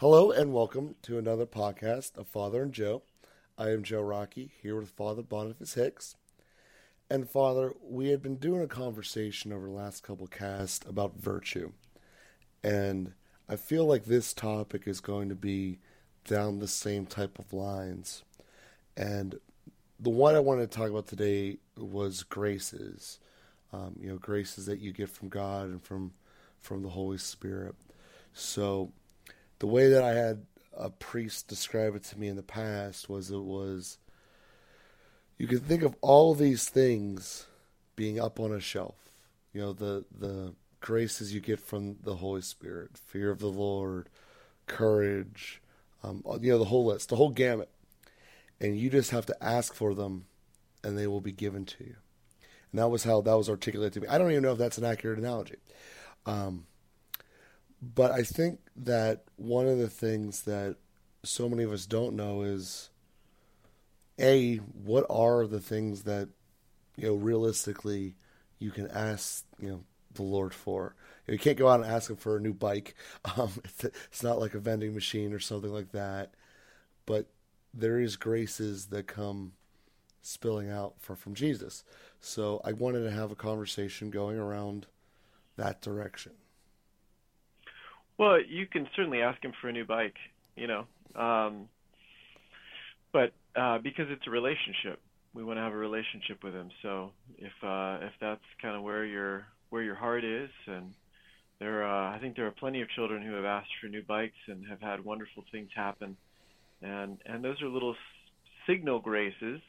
Hello 0.00 0.30
and 0.30 0.54
welcome 0.54 0.94
to 1.02 1.18
another 1.18 1.44
podcast 1.44 2.16
of 2.16 2.26
Father 2.26 2.62
and 2.62 2.72
Joe. 2.72 3.02
I 3.58 3.68
am 3.68 3.82
Joe 3.82 4.00
Rockey 4.00 4.50
here 4.62 4.80
with 4.80 4.88
Father 4.88 5.20
Boniface 5.20 5.74
Hicks. 5.74 6.16
And 7.10 7.28
Father, 7.28 7.74
we 7.82 8.08
had 8.08 8.22
been 8.22 8.36
doing 8.36 8.62
a 8.62 8.66
conversation 8.66 9.52
over 9.52 9.66
the 9.66 9.74
last 9.74 10.02
couple 10.02 10.26
casts 10.26 10.88
about 10.88 11.20
virtue. 11.20 11.72
And 12.64 13.12
I 13.46 13.56
feel 13.56 13.84
like 13.84 14.06
this 14.06 14.32
topic 14.32 14.84
is 14.88 15.00
going 15.00 15.28
to 15.28 15.34
be 15.34 15.80
down 16.24 16.60
the 16.60 16.66
same 16.66 17.04
type 17.04 17.38
of 17.38 17.52
lines. 17.52 18.22
And 18.96 19.38
the 19.98 20.08
one 20.08 20.34
I 20.34 20.40
wanted 20.40 20.70
to 20.70 20.78
talk 20.78 20.88
about 20.88 21.08
today 21.08 21.58
was 21.76 22.22
graces. 22.22 23.18
Um, 23.70 23.96
you 24.00 24.08
know, 24.08 24.16
graces 24.16 24.64
that 24.64 24.80
you 24.80 24.92
get 24.92 25.10
from 25.10 25.28
God 25.28 25.66
and 25.66 25.82
from 25.82 26.12
from 26.62 26.82
the 26.82 26.88
Holy 26.88 27.18
Spirit. 27.18 27.74
So 28.32 28.92
the 29.60 29.66
way 29.66 29.88
that 29.88 30.02
I 30.02 30.14
had 30.14 30.44
a 30.76 30.90
priest 30.90 31.48
describe 31.48 31.94
it 31.94 32.04
to 32.04 32.18
me 32.18 32.28
in 32.28 32.36
the 32.36 32.42
past 32.42 33.08
was 33.08 33.30
it 33.30 33.42
was 33.42 33.98
you 35.38 35.46
can 35.46 35.60
think 35.60 35.82
of 35.82 35.94
all 36.00 36.34
these 36.34 36.68
things 36.68 37.46
being 37.96 38.20
up 38.20 38.40
on 38.40 38.52
a 38.52 38.60
shelf. 38.60 38.96
You 39.52 39.60
know, 39.60 39.72
the 39.72 40.04
the 40.18 40.54
graces 40.80 41.32
you 41.34 41.40
get 41.40 41.60
from 41.60 41.96
the 42.02 42.16
Holy 42.16 42.42
Spirit, 42.42 42.96
fear 42.96 43.30
of 43.30 43.38
the 43.38 43.46
Lord, 43.46 44.08
courage, 44.66 45.60
um, 46.02 46.22
you 46.40 46.50
know, 46.50 46.58
the 46.58 46.64
whole 46.64 46.86
list, 46.86 47.10
the 47.10 47.16
whole 47.16 47.30
gamut. 47.30 47.70
And 48.60 48.78
you 48.78 48.90
just 48.90 49.10
have 49.10 49.26
to 49.26 49.42
ask 49.42 49.74
for 49.74 49.94
them 49.94 50.26
and 50.84 50.96
they 50.96 51.06
will 51.06 51.20
be 51.20 51.32
given 51.32 51.64
to 51.66 51.84
you. 51.84 51.96
And 52.72 52.78
that 52.78 52.88
was 52.88 53.04
how 53.04 53.20
that 53.22 53.36
was 53.36 53.50
articulated 53.50 53.94
to 53.94 54.00
me. 54.00 54.08
I 54.08 54.18
don't 54.18 54.30
even 54.30 54.42
know 54.42 54.52
if 54.52 54.58
that's 54.58 54.78
an 54.78 54.84
accurate 54.84 55.18
analogy. 55.18 55.56
Um, 56.26 56.66
but 57.82 58.10
I 58.10 58.22
think 58.22 58.60
that 58.76 59.24
one 59.36 59.66
of 59.66 59.78
the 59.78 59.88
things 59.88 60.42
that 60.42 60.76
so 61.22 61.48
many 61.48 61.62
of 61.62 61.72
us 61.72 61.86
don't 61.86 62.16
know 62.16 62.42
is 62.42 62.90
a 64.18 64.56
what 64.56 65.06
are 65.08 65.46
the 65.46 65.60
things 65.60 66.02
that 66.02 66.28
you 66.96 67.08
know 67.08 67.14
realistically 67.14 68.16
you 68.58 68.70
can 68.70 68.88
ask 68.88 69.44
you 69.58 69.68
know 69.70 69.84
the 70.14 70.22
Lord 70.22 70.52
for. 70.52 70.94
You, 71.26 71.38
can't 71.38 71.58
go 71.58 71.68
out 71.68 71.80
and 71.80 71.90
ask 71.90 72.10
him 72.10 72.16
for 72.16 72.36
a 72.36 72.40
new 72.40 72.54
bike. 72.54 72.94
Um, 73.36 73.50
it's, 73.64 73.84
it's 73.84 74.22
not 74.22 74.40
like 74.40 74.54
a 74.54 74.58
vending 74.58 74.94
machine 74.94 75.32
or 75.32 75.38
something 75.38 75.72
like 75.72 75.92
that. 75.92 76.34
But 77.06 77.26
there 77.72 78.00
is 78.00 78.16
graces 78.16 78.86
that 78.86 79.06
come 79.06 79.52
spilling 80.22 80.70
out 80.70 80.94
for, 80.98 81.14
from 81.14 81.34
Jesus. 81.34 81.84
So 82.20 82.60
I 82.64 82.72
wanted 82.72 83.04
to 83.04 83.10
have 83.10 83.30
a 83.30 83.36
conversation 83.36 84.10
going 84.10 84.38
around 84.38 84.86
that 85.56 85.80
direction. 85.80 86.32
Well, 88.20 88.36
you 88.46 88.66
can 88.66 88.86
certainly 88.94 89.22
ask 89.22 89.42
him 89.42 89.54
for 89.62 89.70
a 89.70 89.72
new 89.72 89.86
bike, 89.86 90.16
you 90.54 90.66
know, 90.66 90.84
um, 91.18 91.70
but 93.14 93.32
uh, 93.58 93.78
because 93.78 94.08
it's 94.10 94.26
a 94.26 94.30
relationship, 94.30 95.00
we 95.32 95.42
want 95.42 95.56
to 95.56 95.62
have 95.62 95.72
a 95.72 95.76
relationship 95.76 96.44
with 96.44 96.52
him. 96.52 96.68
So 96.82 97.12
if 97.38 97.52
uh, 97.62 98.04
if 98.04 98.12
that's 98.20 98.44
kind 98.60 98.76
of 98.76 98.82
where 98.82 99.06
your 99.06 99.46
where 99.70 99.82
your 99.82 99.94
heart 99.94 100.22
is, 100.22 100.50
and 100.66 100.92
there, 101.60 101.82
uh, 101.82 102.14
I 102.14 102.18
think 102.20 102.36
there 102.36 102.46
are 102.46 102.50
plenty 102.50 102.82
of 102.82 102.90
children 102.90 103.22
who 103.22 103.32
have 103.32 103.46
asked 103.46 103.70
for 103.80 103.88
new 103.88 104.02
bikes 104.06 104.36
and 104.48 104.66
have 104.68 104.82
had 104.82 105.02
wonderful 105.02 105.44
things 105.50 105.70
happen, 105.74 106.14
and 106.82 107.16
and 107.24 107.42
those 107.42 107.62
are 107.62 107.68
little 107.68 107.96
signal 108.66 109.00
graces. 109.00 109.62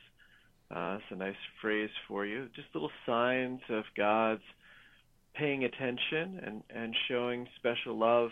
Uh, 0.70 0.96
that's 0.98 1.04
a 1.12 1.16
nice 1.16 1.36
phrase 1.62 1.90
for 2.06 2.26
you. 2.26 2.50
Just 2.54 2.68
little 2.74 2.92
signs 3.06 3.62
of 3.70 3.86
God's 3.96 4.44
paying 5.36 5.64
attention 5.64 6.42
and, 6.46 6.64
and 6.70 6.96
showing 7.08 7.48
special 7.58 7.98
love, 7.98 8.30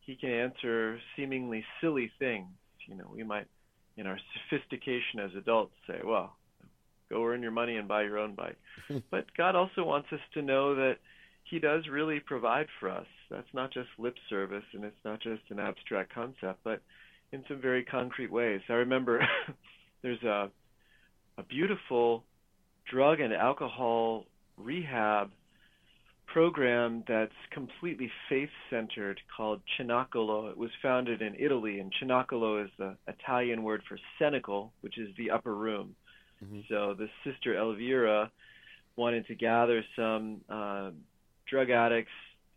he 0.00 0.16
can 0.16 0.30
answer 0.30 0.98
seemingly 1.16 1.64
silly 1.80 2.10
things. 2.18 2.48
You 2.86 2.96
know, 2.96 3.10
we 3.12 3.24
might, 3.24 3.46
in 3.96 4.06
our 4.06 4.18
sophistication 4.48 5.20
as 5.20 5.30
adults, 5.36 5.74
say, 5.86 6.00
well, 6.04 6.36
go 7.10 7.24
earn 7.24 7.42
your 7.42 7.50
money 7.50 7.76
and 7.76 7.88
buy 7.88 8.02
your 8.02 8.18
own 8.18 8.34
bike. 8.34 8.56
but 9.10 9.26
God 9.36 9.56
also 9.56 9.84
wants 9.84 10.08
us 10.12 10.20
to 10.34 10.42
know 10.42 10.74
that 10.74 10.96
he 11.44 11.58
does 11.58 11.84
really 11.90 12.20
provide 12.20 12.66
for 12.80 12.90
us. 12.90 13.06
That's 13.30 13.52
not 13.52 13.72
just 13.72 13.88
lip 13.98 14.14
service 14.28 14.64
and 14.72 14.84
it's 14.84 15.04
not 15.04 15.20
just 15.20 15.42
an 15.50 15.58
abstract 15.58 16.14
concept, 16.14 16.60
but 16.64 16.80
in 17.32 17.44
some 17.48 17.60
very 17.60 17.84
concrete 17.84 18.30
ways. 18.30 18.60
I 18.68 18.74
remember 18.74 19.26
there's 20.02 20.22
a 20.22 20.50
a 21.38 21.42
beautiful 21.42 22.24
drug 22.90 23.20
and 23.20 23.32
alcohol 23.32 24.24
rehab 24.56 25.30
program 26.26 27.04
that's 27.08 27.32
completely 27.50 28.10
faith 28.28 28.50
centered 28.70 29.20
called 29.36 29.60
Cenacolo. 29.78 30.50
It 30.50 30.56
was 30.56 30.70
founded 30.82 31.22
in 31.22 31.34
Italy, 31.38 31.80
and 31.80 31.92
Cenacolo 32.00 32.64
is 32.64 32.70
the 32.78 32.96
Italian 33.06 33.62
word 33.62 33.82
for 33.88 33.98
cenacle, 34.18 34.72
which 34.80 34.98
is 34.98 35.08
the 35.16 35.30
upper 35.30 35.54
room. 35.54 35.94
Mm-hmm. 36.44 36.60
So 36.68 36.94
the 36.94 37.08
sister 37.24 37.56
Elvira 37.56 38.30
wanted 38.96 39.26
to 39.26 39.34
gather 39.34 39.84
some 39.94 40.40
uh, 40.48 40.90
drug 41.48 41.70
addicts, 41.70 42.12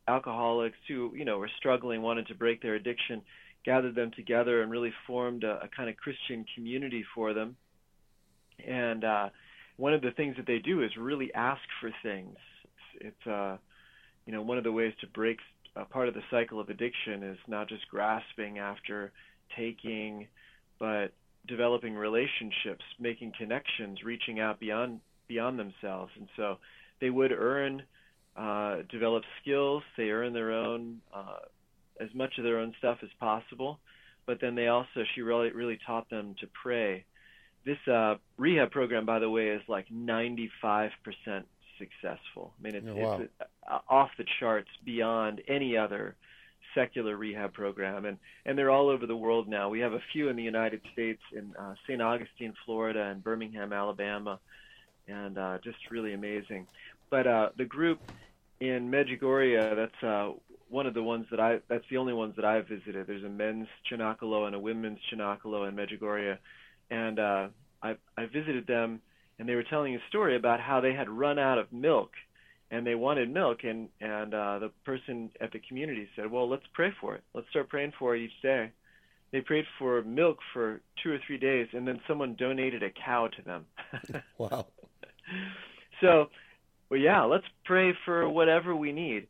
alcoholics 0.08 0.78
who 0.88 1.13
you 1.16 1.25
know 1.25 1.38
were 1.38 1.52
struggling, 1.58 2.02
wanted 2.02 2.28
to 2.28 2.35
break 2.35 2.62
their 2.62 2.75
addiction, 2.75 3.22
gathered 3.66 3.96
them 3.96 4.12
together 4.16 4.62
and 4.62 4.72
really 4.72 4.94
formed 5.06 5.44
a, 5.44 5.62
a 5.63 5.69
kind 5.75 5.90
of 5.90 5.96
Christian 5.97 6.46
community 6.56 7.06
for 7.16 7.34
them. 7.34 7.56
And 8.68 9.03
uh, 9.03 9.29
one 9.78 9.94
of 9.94 10.02
the 10.02 10.12
things 10.12 10.35
that 10.38 10.47
they 10.47 10.59
do 10.59 10.84
is 10.84 10.91
really 10.97 11.34
ask 11.34 11.62
for 11.79 11.91
things 12.03 12.35
it's 12.99 13.27
uh, 13.27 13.57
you 14.25 14.33
know 14.33 14.41
one 14.41 14.57
of 14.57 14.63
the 14.63 14.71
ways 14.71 14.93
to 15.01 15.07
break 15.07 15.37
a 15.75 15.85
part 15.85 16.07
of 16.07 16.13
the 16.13 16.23
cycle 16.31 16.59
of 16.59 16.69
addiction 16.69 17.23
is 17.23 17.37
not 17.47 17.69
just 17.69 17.87
grasping 17.89 18.59
after 18.59 19.11
taking, 19.55 20.27
but 20.79 21.13
developing 21.47 21.95
relationships, 21.95 22.83
making 22.99 23.33
connections, 23.37 23.99
reaching 24.03 24.39
out 24.39 24.59
beyond 24.59 24.99
beyond 25.27 25.59
themselves. 25.59 26.11
And 26.17 26.27
so 26.35 26.57
they 26.99 27.09
would 27.09 27.31
earn, 27.31 27.83
uh, 28.35 28.77
develop 28.91 29.23
skills. 29.41 29.83
They 29.97 30.09
earn 30.09 30.33
their 30.33 30.51
own 30.51 31.01
uh, 31.13 31.39
as 31.99 32.09
much 32.13 32.33
of 32.37 32.43
their 32.43 32.59
own 32.59 32.73
stuff 32.79 32.97
as 33.03 33.09
possible. 33.19 33.79
But 34.25 34.39
then 34.41 34.55
they 34.55 34.67
also 34.67 35.03
she 35.16 35.21
really 35.21 35.51
really 35.51 35.79
taught 35.85 36.09
them 36.09 36.35
to 36.41 36.47
pray. 36.61 37.05
This 37.66 37.77
uh, 37.91 38.16
rehab 38.37 38.71
program, 38.71 39.05
by 39.05 39.19
the 39.19 39.29
way, 39.29 39.49
is 39.49 39.61
like 39.67 39.87
95% 39.89 40.49
successful. 41.79 42.53
I 42.59 42.63
mean, 42.63 42.75
it's, 42.75 42.88
oh, 42.88 42.95
wow. 42.95 43.19
it's 43.19 43.31
uh, 43.69 43.79
off 43.90 44.09
the 44.17 44.25
charts 44.40 44.69
beyond 44.85 45.41
any 45.47 45.75
other 45.75 46.16
secular 46.75 47.17
rehab 47.17 47.53
program, 47.53 48.06
and 48.06 48.17
and 48.45 48.57
they're 48.57 48.69
all 48.69 48.90
over 48.90 49.06
the 49.06 49.16
world 49.16 49.47
now. 49.47 49.69
We 49.69 49.79
have 49.79 49.94
a 49.94 50.01
few 50.13 50.29
in 50.29 50.35
the 50.35 50.44
United 50.44 50.81
States, 50.94 51.22
in 51.34 51.53
uh, 51.59 51.73
St. 51.88 52.01
Augustine, 52.01 52.53
Florida, 52.66 53.03
and 53.06 53.23
Birmingham, 53.23 53.73
Alabama, 53.73 54.40
and 55.07 55.38
uh, 55.38 55.57
just 55.63 55.78
really 55.90 56.13
amazing. 56.13 56.67
But 57.09 57.28
uh, 57.28 57.50
the 57.57 57.66
group 57.66 58.00
in 58.59 58.91
Medjugorje, 58.91 59.75
that's 59.75 60.03
uh, 60.03 60.34
one 60.69 60.85
of 60.85 60.94
the 60.94 61.03
ones 61.03 61.25
that 61.31 61.40
I 61.40 61.59
that's 61.67 61.85
the 61.90 61.97
only 61.97 62.13
ones 62.13 62.35
that 62.35 62.46
I've 62.46 62.67
visited. 62.67 63.07
There's 63.07 63.23
a 63.23 63.29
men's 63.29 63.67
Cenacolo 63.91 64.46
and 64.46 64.56
a 64.56 64.59
women's 64.59 65.00
Cenacolo 65.11 65.67
in 65.67 65.75
Medjugorje, 65.75 66.38
and 66.91 67.19
uh, 67.19 67.47
I 67.81 67.96
I 68.17 68.25
visited 68.25 68.67
them 68.67 69.01
and 69.39 69.47
they 69.47 69.55
were 69.55 69.63
telling 69.63 69.95
a 69.95 70.00
story 70.09 70.35
about 70.35 70.59
how 70.59 70.81
they 70.81 70.94
had 70.94 71.09
run 71.09 71.39
out 71.39 71.57
of 71.57 71.72
milk 71.72 72.11
and 72.69 72.85
they 72.85 72.94
wanted 72.94 73.33
milk 73.33 73.63
and 73.63 73.89
and 74.00 74.33
uh 74.33 74.59
the 74.59 74.69
person 74.85 75.31
at 75.41 75.51
the 75.51 75.59
community 75.67 76.07
said 76.16 76.29
well 76.29 76.47
let's 76.47 76.66
pray 76.73 76.91
for 77.01 77.16
it. 77.16 77.23
Let's 77.33 77.49
start 77.49 77.69
praying 77.69 77.94
for 77.97 78.16
it 78.16 78.22
each 78.22 78.41
day. 78.44 78.72
They 79.31 79.41
prayed 79.41 79.66
for 79.78 80.01
milk 80.03 80.39
for 80.53 80.81
two 81.01 81.11
or 81.11 81.19
three 81.25 81.38
days 81.38 81.67
and 81.73 81.88
then 81.88 81.99
someone 82.07 82.35
donated 82.38 82.83
a 82.83 82.89
cow 82.91 83.29
to 83.35 83.41
them. 83.41 83.66
Wow. 84.38 84.67
So 86.01 86.29
well 86.89 86.99
yeah 86.99 87.23
let's 87.23 87.45
pray 87.66 87.94
for 88.05 88.29
whatever 88.29 88.75
we 88.75 88.91
need. 88.91 89.28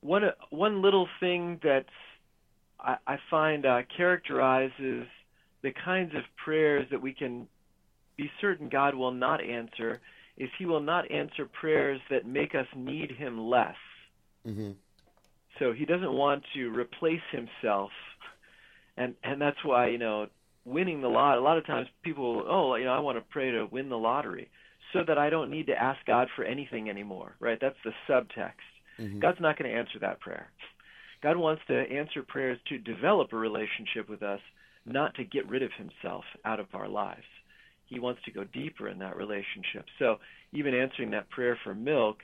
One 0.00 0.22
one 0.50 0.82
little 0.82 1.08
thing 1.20 1.60
that 1.62 1.86
I, 2.80 2.96
I 3.06 3.16
find 3.30 3.66
uh, 3.66 3.82
characterizes 3.96 5.06
the 5.62 5.72
kinds 5.84 6.14
of 6.14 6.22
prayers 6.44 6.86
that 6.90 7.02
we 7.02 7.12
can 7.12 7.48
be 8.18 8.30
certain 8.40 8.68
God 8.68 8.94
will 8.94 9.12
not 9.12 9.42
answer 9.42 10.00
is 10.36 10.50
he 10.58 10.66
will 10.66 10.80
not 10.80 11.10
answer 11.10 11.46
prayers 11.46 12.00
that 12.10 12.26
make 12.26 12.54
us 12.54 12.66
need 12.76 13.12
him 13.12 13.40
less. 13.40 13.76
Mm-hmm. 14.46 14.72
So 15.58 15.72
he 15.72 15.86
doesn't 15.86 16.12
want 16.12 16.42
to 16.54 16.68
replace 16.68 17.22
himself. 17.32 17.90
And 18.96 19.14
and 19.24 19.40
that's 19.40 19.64
why, 19.64 19.88
you 19.88 19.98
know, 19.98 20.26
winning 20.64 21.00
the 21.00 21.08
lot 21.08 21.38
a 21.38 21.40
lot 21.40 21.56
of 21.56 21.66
times 21.66 21.88
people 22.02 22.44
oh, 22.46 22.74
you 22.74 22.84
know, 22.84 22.92
I 22.92 22.98
want 22.98 23.16
to 23.18 23.24
pray 23.30 23.50
to 23.52 23.66
win 23.66 23.88
the 23.88 23.96
lottery 23.96 24.50
so 24.92 25.00
that 25.06 25.18
I 25.18 25.30
don't 25.30 25.50
need 25.50 25.66
to 25.66 25.80
ask 25.80 26.04
God 26.06 26.28
for 26.34 26.44
anything 26.44 26.90
anymore, 26.90 27.34
right? 27.40 27.58
That's 27.60 27.76
the 27.84 27.92
subtext. 28.08 28.52
Mm-hmm. 28.98 29.20
God's 29.20 29.40
not 29.40 29.58
going 29.58 29.70
to 29.70 29.76
answer 29.76 29.98
that 30.00 30.20
prayer. 30.20 30.50
God 31.22 31.36
wants 31.36 31.62
to 31.68 31.74
answer 31.74 32.22
prayers 32.26 32.58
to 32.68 32.78
develop 32.78 33.32
a 33.32 33.36
relationship 33.36 34.08
with 34.08 34.22
us, 34.22 34.40
not 34.86 35.14
to 35.16 35.24
get 35.24 35.48
rid 35.48 35.62
of 35.62 35.70
himself 35.76 36.24
out 36.44 36.58
of 36.58 36.66
our 36.72 36.88
lives 36.88 37.26
he 37.88 37.98
wants 37.98 38.20
to 38.24 38.30
go 38.30 38.44
deeper 38.44 38.88
in 38.88 38.98
that 38.98 39.16
relationship. 39.16 39.86
So 39.98 40.16
even 40.52 40.74
answering 40.74 41.10
that 41.12 41.30
prayer 41.30 41.58
for 41.64 41.74
milk 41.74 42.18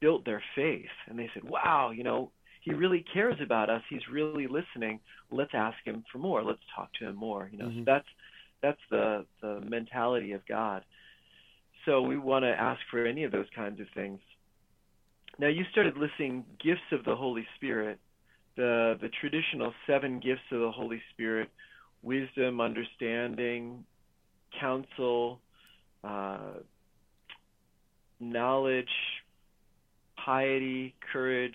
built 0.00 0.24
their 0.24 0.42
faith, 0.54 0.90
and 1.08 1.18
they 1.18 1.30
said, 1.34 1.44
"Wow, 1.44 1.90
you 1.90 2.02
know, 2.02 2.32
he 2.60 2.72
really 2.72 3.04
cares 3.12 3.36
about 3.42 3.70
us. 3.70 3.82
He's 3.88 4.06
really 4.10 4.46
listening. 4.46 5.00
Let's 5.30 5.52
ask 5.54 5.76
him 5.84 6.04
for 6.12 6.18
more. 6.18 6.42
Let's 6.42 6.60
talk 6.74 6.92
to 7.00 7.06
him 7.06 7.16
more. 7.16 7.48
You 7.52 7.58
know, 7.58 7.66
mm-hmm. 7.66 7.80
so 7.80 7.84
that's 7.86 8.08
that's 8.62 8.80
the 8.90 9.26
the 9.40 9.60
mentality 9.60 10.32
of 10.32 10.46
God. 10.46 10.84
So 11.86 12.02
we 12.02 12.18
want 12.18 12.44
to 12.44 12.50
ask 12.50 12.80
for 12.90 13.06
any 13.06 13.24
of 13.24 13.32
those 13.32 13.46
kinds 13.54 13.80
of 13.80 13.86
things. 13.94 14.20
Now 15.38 15.48
you 15.48 15.64
started 15.72 15.96
listing 15.96 16.44
gifts 16.62 16.80
of 16.92 17.04
the 17.04 17.16
Holy 17.16 17.46
Spirit, 17.56 17.98
the 18.56 18.98
the 19.00 19.08
traditional 19.20 19.72
seven 19.86 20.20
gifts 20.20 20.42
of 20.52 20.60
the 20.60 20.70
Holy 20.70 21.00
Spirit: 21.12 21.48
wisdom, 22.02 22.60
understanding, 22.60 23.84
counsel, 24.58 25.40
uh, 26.02 26.54
knowledge, 28.18 28.88
piety, 30.24 30.94
courage, 31.12 31.54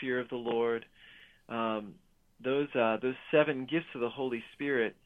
fear 0.00 0.20
of 0.20 0.28
the 0.28 0.36
Lord. 0.36 0.84
Um, 1.48 1.94
those 2.42 2.68
uh, 2.74 2.98
those 3.00 3.14
seven 3.30 3.66
gifts 3.70 3.86
of 3.94 4.00
the 4.00 4.10
Holy 4.10 4.42
Spirit, 4.54 4.96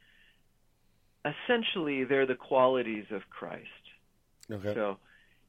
essentially, 1.25 2.05
they're 2.05 2.27
the 2.27 2.35
qualities 2.35 3.05
of 3.11 3.23
Christ. 3.31 3.67
Okay. 4.51 4.75
So 4.75 4.97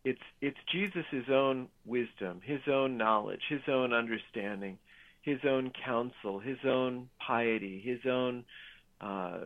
it's 0.03 0.21
it's 0.41 0.57
Jesus' 0.71 1.29
own 1.31 1.67
wisdom, 1.85 2.41
his 2.43 2.61
own 2.67 2.97
knowledge, 2.97 3.41
his 3.49 3.61
own 3.67 3.93
understanding, 3.93 4.77
his 5.21 5.39
own 5.47 5.71
counsel, 5.85 6.39
his 6.39 6.57
own 6.65 7.09
piety, 7.25 7.81
his 7.83 7.99
own 8.09 8.43
uh, 8.99 9.45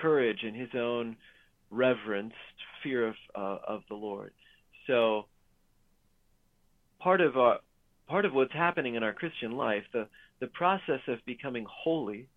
courage, 0.00 0.40
and 0.42 0.56
his 0.56 0.70
own 0.74 1.16
reverence, 1.70 2.34
fear 2.82 3.08
of 3.08 3.14
uh, 3.34 3.58
of 3.66 3.82
the 3.88 3.94
Lord. 3.94 4.32
So 4.86 5.26
part 7.00 7.20
of 7.20 7.36
our 7.36 7.58
part 8.08 8.24
of 8.24 8.32
what's 8.32 8.52
happening 8.52 8.94
in 8.94 9.02
our 9.02 9.12
Christian 9.12 9.52
life, 9.52 9.84
the 9.92 10.06
the 10.40 10.48
process 10.48 11.00
of 11.08 11.18
becoming 11.24 11.66
holy, 11.68 12.28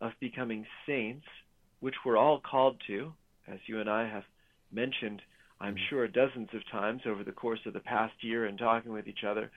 of 0.00 0.12
becoming 0.20 0.66
saints, 0.86 1.26
which 1.80 1.94
we're 2.04 2.16
all 2.16 2.40
called 2.40 2.76
to, 2.86 3.12
as 3.48 3.58
you 3.66 3.80
and 3.80 3.88
I 3.88 4.08
have 4.08 4.24
mentioned, 4.72 5.22
I'm 5.60 5.74
mm-hmm. 5.74 5.84
sure 5.88 6.08
dozens 6.08 6.48
of 6.52 6.60
times 6.70 7.02
over 7.06 7.24
the 7.24 7.32
course 7.32 7.60
of 7.66 7.72
the 7.72 7.80
past 7.80 8.14
year 8.20 8.46
and 8.46 8.58
talking 8.58 8.92
with 8.92 9.06
each 9.06 9.24
other, 9.26 9.50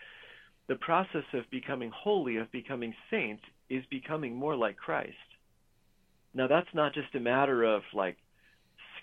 the 0.68 0.76
process 0.76 1.24
of 1.34 1.50
becoming 1.52 1.92
holy, 1.94 2.38
of 2.38 2.52
becoming 2.52 2.94
saints, 3.10 3.44
is 3.70 3.84
becoming 3.90 4.36
more 4.36 4.56
like 4.56 4.78
Christ. 4.78 5.16
Now 6.38 6.46
that's 6.46 6.70
not 6.76 6.94
just 6.94 7.16
a 7.16 7.20
matter 7.20 7.64
of 7.64 7.82
like 7.96 8.16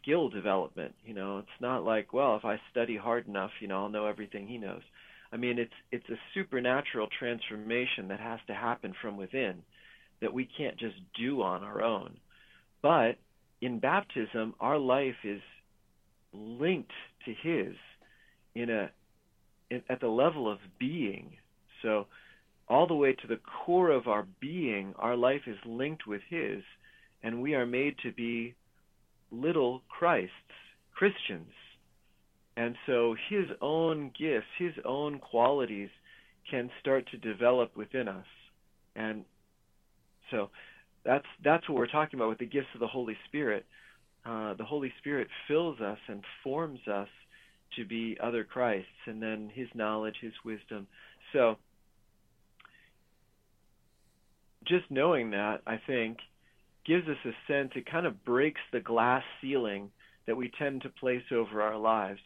skill 0.00 0.28
development. 0.28 0.94
You 1.04 1.14
know, 1.14 1.38
it's 1.38 1.60
not 1.60 1.84
like, 1.84 2.12
well, 2.12 2.36
if 2.36 2.44
I 2.44 2.60
study 2.70 2.96
hard 2.96 3.26
enough, 3.26 3.50
you 3.60 3.66
know, 3.66 3.82
I'll 3.82 3.88
know 3.88 4.06
everything 4.06 4.46
he 4.46 4.56
knows. 4.56 4.82
I 5.32 5.36
mean, 5.36 5.58
it's 5.58 5.72
it's 5.90 6.08
a 6.10 6.18
supernatural 6.32 7.08
transformation 7.18 8.06
that 8.08 8.20
has 8.20 8.38
to 8.46 8.54
happen 8.54 8.94
from 9.02 9.16
within 9.16 9.62
that 10.20 10.32
we 10.32 10.48
can't 10.56 10.78
just 10.78 10.94
do 11.18 11.42
on 11.42 11.64
our 11.64 11.82
own. 11.82 12.18
But 12.82 13.16
in 13.60 13.80
baptism, 13.80 14.54
our 14.60 14.78
life 14.78 15.16
is 15.24 15.40
linked 16.32 16.92
to 17.24 17.34
his 17.42 17.74
in 18.54 18.70
a 18.70 18.90
in, 19.70 19.82
at 19.88 20.00
the 20.00 20.06
level 20.06 20.48
of 20.48 20.58
being. 20.78 21.32
So 21.82 22.06
all 22.68 22.86
the 22.86 22.94
way 22.94 23.12
to 23.12 23.26
the 23.26 23.40
core 23.66 23.90
of 23.90 24.06
our 24.06 24.24
being, 24.40 24.94
our 25.00 25.16
life 25.16 25.42
is 25.48 25.56
linked 25.66 26.06
with 26.06 26.22
his 26.30 26.62
and 27.24 27.40
we 27.40 27.54
are 27.54 27.66
made 27.66 27.96
to 28.02 28.12
be 28.12 28.54
little 29.32 29.82
Christs, 29.88 30.30
Christians. 30.94 31.52
And 32.56 32.76
so 32.86 33.16
his 33.28 33.46
own 33.60 34.12
gifts, 34.16 34.46
his 34.58 34.74
own 34.84 35.18
qualities 35.18 35.88
can 36.48 36.70
start 36.80 37.08
to 37.10 37.16
develop 37.16 37.76
within 37.76 38.06
us. 38.06 38.26
And 38.94 39.24
so 40.30 40.50
that's 41.04 41.26
that's 41.42 41.68
what 41.68 41.78
we're 41.78 41.86
talking 41.86 42.18
about 42.18 42.28
with 42.28 42.38
the 42.38 42.46
gifts 42.46 42.68
of 42.74 42.80
the 42.80 42.86
Holy 42.86 43.16
Spirit. 43.26 43.64
Uh, 44.24 44.54
the 44.54 44.64
Holy 44.64 44.92
Spirit 44.98 45.28
fills 45.48 45.80
us 45.80 45.98
and 46.08 46.22
forms 46.44 46.80
us 46.86 47.08
to 47.76 47.84
be 47.84 48.16
other 48.22 48.44
Christs, 48.44 48.88
and 49.06 49.20
then 49.20 49.50
His 49.52 49.68
knowledge, 49.74 50.14
His 50.20 50.32
wisdom. 50.44 50.86
So, 51.32 51.56
just 54.66 54.84
knowing 54.90 55.30
that, 55.32 55.60
I 55.66 55.80
think, 55.86 56.18
gives 56.84 57.08
us 57.08 57.16
a 57.24 57.52
sense, 57.52 57.72
it 57.74 57.90
kind 57.90 58.06
of 58.06 58.24
breaks 58.24 58.60
the 58.72 58.80
glass 58.80 59.22
ceiling 59.40 59.90
that 60.26 60.36
we 60.36 60.50
tend 60.58 60.82
to 60.82 60.88
place 60.88 61.22
over 61.32 61.62
our 61.62 61.76
lives. 61.76 62.20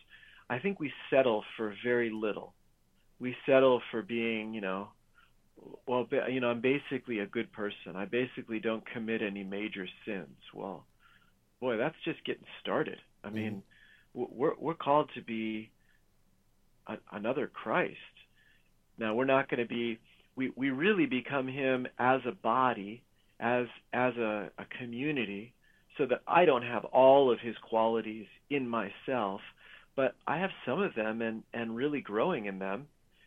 I 0.50 0.58
think 0.58 0.80
we 0.80 0.92
settle 1.10 1.44
for 1.56 1.74
very 1.84 2.10
little. 2.10 2.54
We 3.20 3.36
settle 3.46 3.82
for 3.90 4.02
being, 4.02 4.54
you 4.54 4.60
know, 4.60 4.88
well, 5.86 6.06
you 6.30 6.40
know, 6.40 6.48
I'm 6.48 6.60
basically 6.60 7.18
a 7.18 7.26
good 7.26 7.52
person. 7.52 7.96
I 7.96 8.04
basically 8.04 8.60
don't 8.60 8.88
commit 8.90 9.22
any 9.22 9.42
major 9.42 9.86
sins. 10.06 10.36
Well, 10.54 10.84
boy, 11.60 11.76
that's 11.76 11.96
just 12.04 12.24
getting 12.24 12.44
started. 12.60 12.98
I 13.24 13.30
mean, 13.30 13.62
mm-hmm. 14.16 14.38
we're 14.38 14.54
we're 14.56 14.74
called 14.74 15.10
to 15.16 15.22
be 15.22 15.70
a, 16.86 16.96
another 17.12 17.50
Christ. 17.52 17.96
Now, 18.98 19.14
we're 19.14 19.24
not 19.24 19.48
going 19.48 19.60
to 19.60 19.68
be. 19.68 19.98
We 20.36 20.52
we 20.54 20.70
really 20.70 21.06
become 21.06 21.48
Him 21.48 21.88
as 21.98 22.20
a 22.26 22.32
body 22.32 23.02
as 23.40 23.66
as 23.92 24.16
a, 24.16 24.50
a 24.58 24.64
community 24.78 25.52
so 25.96 26.06
that 26.06 26.22
I 26.26 26.44
don't 26.44 26.62
have 26.62 26.84
all 26.86 27.30
of 27.30 27.40
his 27.40 27.56
qualities 27.68 28.26
in 28.50 28.68
myself, 28.68 29.40
but 29.96 30.14
I 30.26 30.38
have 30.38 30.50
some 30.64 30.80
of 30.80 30.94
them 30.94 31.20
and, 31.20 31.42
and 31.52 31.76
really 31.76 32.00
growing 32.00 32.46
in 32.46 32.58
them. 32.58 32.86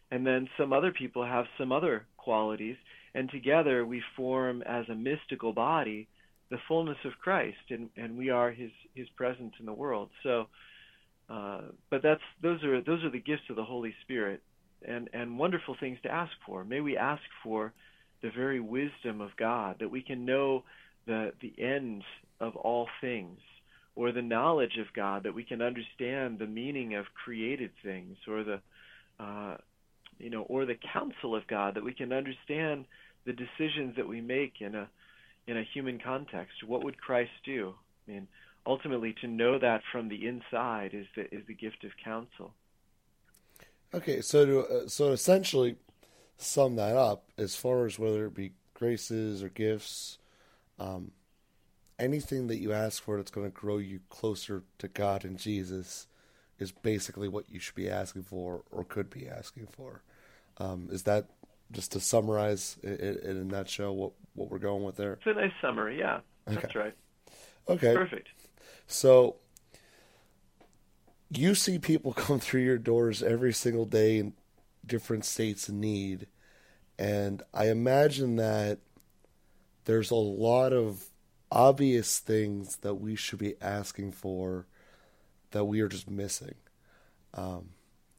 And 0.09 0.25
then 0.25 0.47
some 0.57 0.73
other 0.73 0.91
people 0.91 1.25
have 1.25 1.45
some 1.57 1.71
other 1.71 2.05
qualities, 2.17 2.75
and 3.13 3.29
together 3.29 3.85
we 3.85 4.01
form 4.15 4.61
as 4.63 4.85
a 4.89 4.95
mystical 4.95 5.53
body 5.53 6.07
the 6.49 6.57
fullness 6.67 6.97
of 7.05 7.13
Christ, 7.21 7.57
and, 7.69 7.89
and 7.95 8.17
we 8.17 8.29
are 8.29 8.51
his 8.51 8.71
his 8.93 9.07
presence 9.15 9.53
in 9.59 9.65
the 9.65 9.73
world. 9.73 10.09
So, 10.21 10.47
uh, 11.29 11.61
but 11.89 12.03
that's 12.03 12.21
those 12.41 12.61
are 12.63 12.81
those 12.81 13.03
are 13.05 13.09
the 13.09 13.21
gifts 13.21 13.49
of 13.49 13.55
the 13.55 13.63
Holy 13.63 13.93
Spirit, 14.03 14.41
and 14.85 15.09
and 15.13 15.39
wonderful 15.39 15.77
things 15.79 15.97
to 16.03 16.11
ask 16.11 16.33
for. 16.45 16.65
May 16.65 16.81
we 16.81 16.97
ask 16.97 17.23
for 17.41 17.71
the 18.21 18.29
very 18.29 18.59
wisdom 18.59 19.21
of 19.21 19.35
God, 19.37 19.77
that 19.79 19.89
we 19.89 20.01
can 20.01 20.25
know 20.25 20.63
the 21.05 21.33
the 21.41 21.53
end 21.57 22.03
of 22.39 22.55
all 22.55 22.87
things, 22.99 23.39
or 23.95 24.11
the 24.11 24.21
knowledge 24.21 24.77
of 24.77 24.93
God, 24.93 25.23
that 25.23 25.35
we 25.35 25.43
can 25.43 25.61
understand 25.61 26.39
the 26.39 26.47
meaning 26.47 26.95
of 26.95 27.05
created 27.13 27.71
things, 27.83 28.17
or 28.27 28.43
the 28.43 28.61
uh, 29.19 29.57
you 30.19 30.29
know, 30.29 30.43
or 30.43 30.65
the 30.65 30.77
counsel 30.93 31.35
of 31.35 31.47
God, 31.47 31.75
that 31.75 31.83
we 31.83 31.93
can 31.93 32.13
understand 32.13 32.85
the 33.25 33.33
decisions 33.33 33.95
that 33.95 34.07
we 34.07 34.21
make 34.21 34.61
in 34.61 34.75
a 34.75 34.89
in 35.47 35.57
a 35.57 35.63
human 35.73 35.99
context. 35.99 36.63
What 36.65 36.83
would 36.83 36.99
Christ 36.99 37.31
do? 37.43 37.73
I 38.07 38.11
mean, 38.11 38.27
ultimately, 38.65 39.15
to 39.21 39.27
know 39.27 39.57
that 39.59 39.81
from 39.91 40.09
the 40.09 40.27
inside 40.27 40.91
is 40.93 41.07
the 41.15 41.23
is 41.33 41.45
the 41.47 41.53
gift 41.53 41.83
of 41.83 41.91
counsel. 42.03 42.53
Okay, 43.93 44.21
so 44.21 44.45
to, 44.45 44.59
uh, 44.59 44.87
so 44.87 45.11
essentially, 45.11 45.75
sum 46.41 46.75
that 46.75 46.95
up 46.95 47.25
as 47.37 47.55
far 47.55 47.85
as 47.85 47.99
whether 47.99 48.25
it 48.25 48.33
be 48.33 48.53
graces 48.73 49.43
or 49.43 49.49
gifts, 49.49 50.17
um, 50.79 51.11
anything 51.99 52.47
that 52.47 52.57
you 52.57 52.73
ask 52.73 53.01
for 53.03 53.17
that's 53.17 53.31
going 53.31 53.45
to 53.49 53.55
grow 53.55 53.77
you 53.77 53.99
closer 54.09 54.63
to 54.79 54.87
God 54.87 55.23
and 55.23 55.37
Jesus 55.37 56.07
is 56.59 56.71
basically 56.71 57.27
what 57.27 57.49
you 57.49 57.59
should 57.59 57.75
be 57.75 57.89
asking 57.89 58.23
for 58.23 58.63
or 58.71 58.83
could 58.83 59.09
be 59.09 59.27
asking 59.27 59.67
for. 59.67 60.01
Um, 60.57 60.89
is 60.91 61.03
that 61.03 61.27
just 61.71 61.91
to 61.93 61.99
summarize 61.99 62.77
in, 62.83 63.19
in 63.23 63.37
a 63.37 63.43
nutshell 63.43 63.95
what, 63.95 64.11
what 64.35 64.49
we're 64.49 64.59
going 64.59 64.83
with 64.83 64.95
there? 64.95 65.13
It's 65.13 65.25
a 65.25 65.33
nice 65.33 65.51
summary, 65.61 65.99
yeah. 65.99 66.19
Okay. 66.47 66.59
That's 66.61 66.75
right. 66.75 66.93
Okay. 67.69 67.95
Perfect. 67.95 68.27
So 68.87 69.35
you 71.29 71.55
see 71.55 71.79
people 71.79 72.13
come 72.17 72.39
through 72.39 72.61
your 72.61 72.77
doors 72.77 73.23
every 73.23 73.53
single 73.53 73.85
day 73.85 74.17
in 74.17 74.33
different 74.85 75.25
states 75.25 75.69
need 75.69 76.27
and 77.01 77.41
I 77.51 77.69
imagine 77.69 78.35
that 78.35 78.77
there's 79.85 80.11
a 80.11 80.15
lot 80.15 80.71
of 80.71 81.09
obvious 81.51 82.19
things 82.19 82.77
that 82.77 82.95
we 82.95 83.15
should 83.15 83.39
be 83.39 83.55
asking 83.59 84.11
for 84.11 84.67
that 85.49 85.65
we 85.65 85.81
are 85.81 85.87
just 85.87 86.07
missing. 86.07 86.53
Um, 87.33 87.69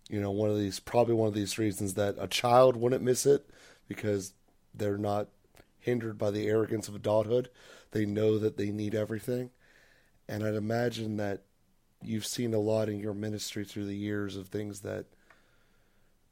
you 0.09 0.21
know, 0.21 0.33
one 0.33 0.51
of 0.51 0.59
these, 0.59 0.81
probably 0.81 1.15
one 1.15 1.29
of 1.29 1.35
these 1.35 1.59
reasons 1.59 1.95
that 1.95 2.17
a 2.19 2.27
child 2.27 2.77
wouldn't 2.77 3.05
miss 3.05 3.25
it 3.25 3.49
because 3.87 4.33
they're 4.75 4.99
not 4.99 5.29
hindered 5.79 6.19
by 6.19 6.33
the 6.33 6.49
arrogance 6.49 6.89
of 6.89 6.97
adulthood. 6.97 7.51
They 7.93 8.05
know 8.05 8.37
that 8.39 8.57
they 8.57 8.73
need 8.73 8.97
everything. 8.97 9.51
And 10.29 10.43
I'd 10.43 10.55
imagine 10.55 11.19
that 11.19 11.43
you've 12.03 12.27
seen 12.27 12.53
a 12.53 12.59
lot 12.59 12.89
in 12.89 12.99
your 12.99 13.15
ministry 13.15 13.65
through 13.65 13.87
the 13.87 13.97
years 13.97 14.37
of 14.37 14.49
things 14.49 14.81
that 14.81 15.07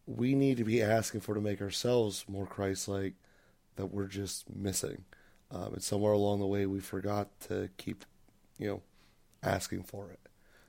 we 0.07 0.35
need 0.35 0.57
to 0.57 0.65
be 0.65 0.83
asking 0.83 1.21
for 1.21 1.35
to 1.35 1.41
make 1.41 1.61
ourselves 1.61 2.25
more 2.29 2.47
Christ-like 2.47 3.15
that 3.77 3.87
we're 3.87 4.07
just 4.07 4.55
missing. 4.55 5.05
Um, 5.51 5.75
and 5.75 5.83
somewhere 5.83 6.13
along 6.13 6.41
the 6.41 6.47
way, 6.47 6.67
we 6.67 6.81
forgot 6.81 7.29
to 7.49 7.71
keep, 7.77 8.05
you 8.59 8.69
know, 8.69 8.83
asking 9.43 9.85
for 9.85 10.11
it. 10.11 10.21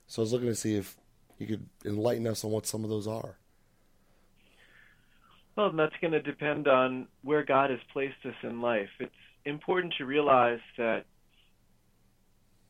So 0.06 0.22
I 0.22 0.24
was 0.24 0.32
looking 0.32 0.48
to 0.48 0.54
see 0.54 0.76
if 0.76 0.96
you 1.38 1.46
could 1.46 1.66
enlighten 1.84 2.26
us 2.26 2.44
on 2.44 2.50
what 2.50 2.66
some 2.66 2.84
of 2.84 2.90
those 2.90 3.06
are. 3.06 3.36
Well, 5.56 5.70
that's 5.72 5.94
going 6.00 6.12
to 6.12 6.22
depend 6.22 6.66
on 6.68 7.08
where 7.22 7.44
God 7.44 7.70
has 7.70 7.80
placed 7.92 8.24
us 8.24 8.34
in 8.42 8.60
life. 8.60 8.88
It's 8.98 9.12
important 9.44 9.94
to 9.98 10.06
realize 10.06 10.60
that 10.78 11.04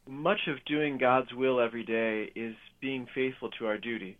much 0.08 0.48
of 0.48 0.64
doing 0.64 0.98
God's 0.98 1.32
will 1.32 1.60
every 1.60 1.84
day 1.84 2.32
is 2.34 2.56
being 2.80 3.06
faithful 3.14 3.50
to 3.58 3.66
our 3.66 3.78
duty. 3.78 4.18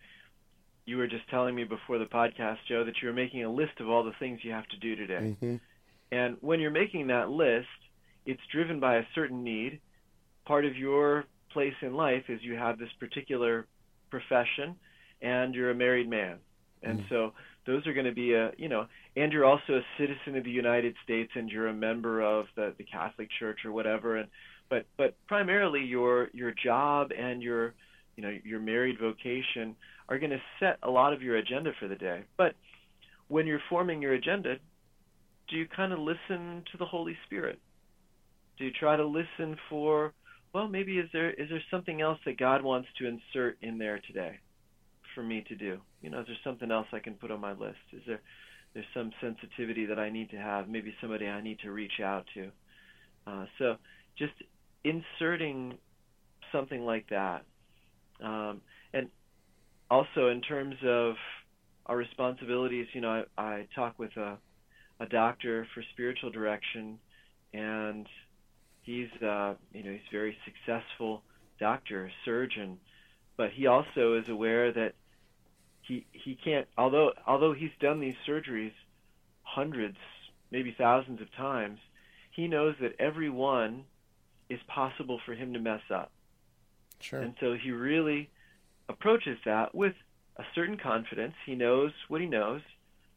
You 0.85 0.97
were 0.97 1.07
just 1.07 1.29
telling 1.31 1.55
me 1.55 1.65
before 1.65 1.99
the 1.99 2.07
podcast, 2.07 2.59
Joe, 2.69 2.85
that 2.85 2.95
you 3.01 3.09
were 3.09 3.15
making 3.15 3.45
a 3.45 3.53
list 3.53 3.81
of 3.81 3.89
all 3.89 4.03
the 4.03 4.13
things 4.19 4.41
you 4.43 4.53
have 4.53 4.67
to 4.69 4.77
do 4.79 4.97
today. 4.97 5.37
Mm-hmm. 5.41 5.57
And 6.11 6.37
when 6.41 6.61
you're 6.61 6.71
making 6.71 7.07
that 7.07 7.31
list, 7.31 7.69
it's 8.27 8.41
driven 8.51 8.81
by 8.81 8.97
a 8.97 9.03
certain 9.15 9.43
need. 9.43 9.81
Part 10.45 10.65
of 10.65 10.77
your 10.77 11.25
place 11.53 11.75
in 11.83 11.95
life 11.95 12.25
is 12.29 12.41
you 12.43 12.55
have 12.55 12.79
this 12.79 12.91
particular 12.99 13.67
profession 14.11 14.77
and 15.21 15.55
you're 15.55 15.71
a 15.71 15.75
married 15.75 16.11
man. 16.11 16.39
And 16.83 17.01
mm. 17.01 17.09
so 17.09 17.33
those 17.67 17.87
are 17.87 17.95
going 17.95 18.07
to 18.07 18.13
be 18.13 18.35
a, 18.35 18.51
you 18.57 18.69
know, 18.69 18.87
and 19.17 19.33
you're 19.33 19.45
also 19.45 19.75
a 19.75 19.83
citizen 19.99 20.37
of 20.37 20.45
the 20.45 20.51
United 20.51 20.95
States 21.05 21.31
and 21.35 21.49
you're 21.49 21.69
a 21.69 21.75
member 21.75 22.21
of 22.21 22.47
the, 22.57 22.75
the 22.77 22.85
Catholic 22.85 23.29
Church 23.39 23.61
or 23.65 23.73
whatever. 23.73 24.17
And 24.17 24.29
but 24.69 24.87
but 24.97 25.15
primarily 25.29 25.85
your 25.85 26.29
your 26.33 26.53
job 26.53 27.11
and 27.17 27.43
your 27.43 27.75
you 28.17 28.23
know 28.23 28.37
your 28.45 28.61
married 28.61 28.99
vocation 29.01 29.77
are 30.09 30.19
going 30.19 30.31
to 30.31 30.43
set 30.61 30.79
a 30.83 30.91
lot 30.91 31.13
of 31.13 31.23
your 31.23 31.37
agenda 31.37 31.73
for 31.79 31.89
the 31.89 31.95
day. 31.95 32.25
But 32.37 32.55
when 33.29 33.47
you're 33.47 33.63
forming 33.69 34.03
your 34.03 34.13
agenda, 34.15 34.57
do 35.49 35.57
you 35.57 35.67
kind 35.75 35.93
of 35.93 35.99
listen 35.99 36.65
to 36.73 36.79
the 36.79 36.85
Holy 36.85 37.17
Spirit? 37.27 37.59
Do 38.59 38.65
you 38.65 38.71
try 38.71 38.97
to 38.97 39.07
listen 39.07 39.57
for 39.69 40.13
well, 40.55 40.69
maybe 40.69 40.99
is 40.99 41.09
there 41.13 41.31
is 41.31 41.49
there 41.49 41.63
something 41.71 42.01
else 42.01 42.19
that 42.27 42.39
God 42.39 42.63
wants 42.63 42.89
to 42.99 43.07
insert 43.07 43.57
in 43.63 43.79
there 43.79 44.01
today 44.07 44.39
for 45.15 45.23
me 45.23 45.45
to 45.49 45.55
do? 45.55 45.79
You 46.03 46.11
know, 46.11 46.21
is 46.21 46.27
there 46.27 46.37
something 46.45 46.71
else 46.71 46.87
I 46.93 46.99
can 46.99 47.15
put 47.15 47.31
on 47.31 47.41
my 47.41 47.53
list? 47.53 47.79
Is 47.93 48.03
there 48.07 48.21
there's 48.75 48.87
some 48.95 49.13
sensitivity 49.21 49.87
that 49.87 49.99
I 49.99 50.11
need 50.11 50.31
to 50.31 50.37
have? 50.37 50.69
Maybe 50.69 50.95
somebody 51.01 51.27
I 51.27 51.41
need 51.43 51.59
to 51.61 51.71
reach 51.71 52.01
out 52.05 52.27
to. 52.35 52.51
Uh, 53.27 53.47
so 53.59 53.77
just 54.19 54.33
inserting 54.85 55.79
something 56.51 56.83
like 56.83 57.09
that. 57.11 57.45
Um, 58.23 58.61
and 58.93 59.09
also 59.91 60.29
in 60.29 60.41
terms 60.41 60.77
of 60.87 61.15
our 61.87 61.97
responsibilities, 61.97 62.87
you 62.93 63.01
know, 63.01 63.25
I, 63.37 63.43
I 63.43 63.69
talk 63.75 63.99
with 63.99 64.17
a, 64.17 64.39
a 65.01 65.07
doctor 65.07 65.67
for 65.75 65.83
spiritual 65.93 66.31
direction, 66.31 66.99
and 67.53 68.07
he's, 68.83 69.09
uh, 69.23 69.55
you 69.73 69.83
know, 69.83 69.91
he's 69.91 70.01
very 70.11 70.37
successful 70.45 71.23
doctor, 71.59 72.11
surgeon, 72.25 72.79
but 73.37 73.51
he 73.51 73.67
also 73.67 74.15
is 74.15 74.29
aware 74.29 74.73
that 74.73 74.95
he 75.83 76.07
he 76.13 76.37
can't. 76.37 76.67
Although 76.79 77.13
although 77.27 77.53
he's 77.53 77.71
done 77.81 78.01
these 78.01 78.15
surgeries 78.27 78.73
hundreds, 79.43 79.97
maybe 80.51 80.75
thousands 80.77 81.21
of 81.21 81.33
times, 81.35 81.79
he 82.31 82.49
knows 82.49 82.75
that 82.81 82.93
every 82.99 83.31
one 83.31 83.85
is 84.49 84.61
possible 84.69 85.21
for 85.27 85.35
him 85.35 85.53
to 85.55 85.59
mess 85.59 85.83
up. 85.93 86.13
Sure. 87.03 87.21
And 87.21 87.35
so 87.41 87.55
he 87.55 87.71
really 87.71 88.31
approaches 88.89 89.39
that 89.45 89.75
with 89.75 89.95
a 90.37 90.45
certain 90.55 90.77
confidence. 90.77 91.35
He 91.47 91.55
knows 91.55 91.93
what 92.09 92.21
he 92.21 92.27
knows, 92.27 92.63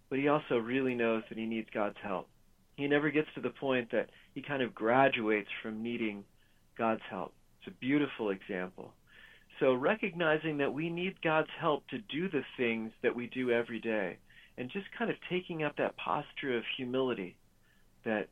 but 0.09 0.19
he 0.19 0.27
also 0.27 0.57
really 0.57 0.95
knows 0.95 1.23
that 1.29 1.37
he 1.37 1.45
needs 1.45 1.67
God's 1.73 1.97
help. 2.01 2.27
He 2.75 2.87
never 2.87 3.09
gets 3.09 3.29
to 3.35 3.41
the 3.41 3.49
point 3.49 3.91
that 3.91 4.09
he 4.33 4.41
kind 4.41 4.61
of 4.61 4.75
graduates 4.75 5.49
from 5.61 5.81
needing 5.81 6.25
God's 6.77 7.01
help. 7.09 7.33
It's 7.59 7.73
a 7.73 7.79
beautiful 7.79 8.31
example. 8.31 8.93
So 9.59 9.73
recognizing 9.73 10.57
that 10.57 10.73
we 10.73 10.89
need 10.89 11.21
God's 11.21 11.49
help 11.57 11.87
to 11.87 11.97
do 11.97 12.29
the 12.29 12.43
things 12.57 12.91
that 13.01 13.15
we 13.15 13.27
do 13.27 13.51
every 13.51 13.79
day 13.79 14.17
and 14.57 14.69
just 14.69 14.87
kind 14.97 15.09
of 15.09 15.15
taking 15.29 15.63
up 15.63 15.77
that 15.77 15.95
posture 15.95 16.57
of 16.57 16.63
humility 16.75 17.37
that 18.03 18.27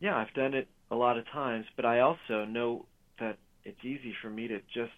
yeah, 0.00 0.16
I've 0.16 0.34
done 0.34 0.54
it 0.54 0.68
a 0.90 0.96
lot 0.96 1.18
of 1.18 1.26
times, 1.30 1.66
but 1.76 1.84
I 1.84 2.00
also 2.00 2.44
know 2.44 2.86
that 3.18 3.38
it's 3.64 3.84
easy 3.84 4.14
for 4.22 4.30
me 4.30 4.48
to 4.48 4.58
just 4.72 4.92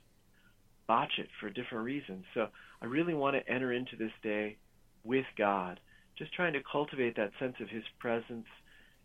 botch 0.87 1.13
it 1.19 1.29
for 1.41 1.51
different 1.51 1.85
reasons. 1.85 2.25
So 2.35 2.49
I 2.81 2.87
really 2.87 3.15
want 3.15 3.37
to 3.37 3.53
enter 3.53 3.73
into 3.73 3.97
this 3.97 4.13
day 4.23 4.57
with 5.05 5.25
God, 5.37 5.81
just 6.19 6.33
trying 6.35 6.53
to 6.55 6.61
cultivate 6.71 7.17
that 7.17 7.31
sense 7.39 7.57
of 7.61 7.69
His 7.69 7.83
presence 7.99 8.47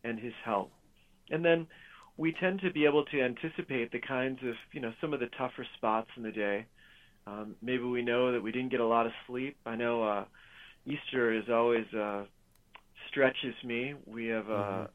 and 0.03 0.19
His 0.19 0.33
help. 0.43 0.71
And 1.29 1.43
then 1.43 1.67
we 2.17 2.33
tend 2.39 2.61
to 2.61 2.71
be 2.71 2.85
able 2.85 3.05
to 3.05 3.21
anticipate 3.21 3.91
the 3.91 3.99
kinds 3.99 4.39
of, 4.43 4.55
you 4.71 4.81
know, 4.81 4.93
some 4.99 5.13
of 5.13 5.19
the 5.19 5.29
tougher 5.37 5.65
spots 5.77 6.09
in 6.17 6.23
the 6.23 6.31
day. 6.31 6.65
Um, 7.27 7.55
maybe 7.61 7.83
we 7.83 8.01
know 8.01 8.31
that 8.31 8.41
we 8.41 8.51
didn't 8.51 8.71
get 8.71 8.79
a 8.79 8.85
lot 8.85 9.05
of 9.05 9.11
sleep. 9.27 9.57
I 9.65 9.75
know 9.75 10.03
uh, 10.03 10.25
Easter 10.85 11.33
is 11.33 11.45
always 11.51 11.85
uh, 11.93 12.23
stretches 13.09 13.55
me. 13.63 13.93
We 14.05 14.27
have 14.27 14.49
uh, 14.49 14.53
mm-hmm 14.53 14.85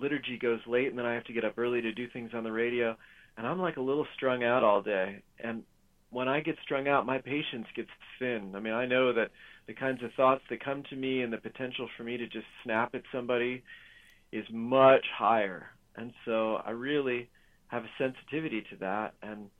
liturgy 0.00 0.38
goes 0.40 0.60
late 0.66 0.88
and 0.88 0.98
then 0.98 1.06
I 1.06 1.14
have 1.14 1.24
to 1.24 1.32
get 1.32 1.44
up 1.44 1.54
early 1.58 1.80
to 1.80 1.92
do 1.92 2.08
things 2.12 2.30
on 2.34 2.44
the 2.44 2.52
radio 2.52 2.96
and 3.36 3.46
I'm 3.46 3.60
like 3.60 3.76
a 3.76 3.82
little 3.82 4.06
strung 4.16 4.44
out 4.44 4.64
all 4.64 4.82
day 4.82 5.22
and 5.38 5.62
when 6.10 6.28
I 6.28 6.40
get 6.40 6.56
strung 6.62 6.88
out 6.88 7.04
my 7.04 7.18
patience 7.18 7.66
gets 7.74 7.90
thin. 8.18 8.52
I 8.54 8.60
mean, 8.60 8.72
I 8.72 8.86
know 8.86 9.12
that 9.12 9.30
the 9.66 9.74
kinds 9.74 10.02
of 10.02 10.10
thoughts 10.16 10.42
that 10.48 10.64
come 10.64 10.84
to 10.88 10.96
me 10.96 11.22
and 11.22 11.32
the 11.32 11.38
potential 11.38 11.88
for 11.96 12.04
me 12.04 12.16
to 12.16 12.26
just 12.26 12.46
snap 12.64 12.94
at 12.94 13.02
somebody 13.12 13.62
is 14.32 14.44
much 14.52 15.04
higher. 15.16 15.66
And 15.96 16.12
so 16.24 16.56
I 16.64 16.70
really 16.70 17.28
have 17.68 17.82
a 17.82 17.90
sensitivity 17.98 18.62
to 18.70 18.76
that 18.80 19.14
and 19.22 19.50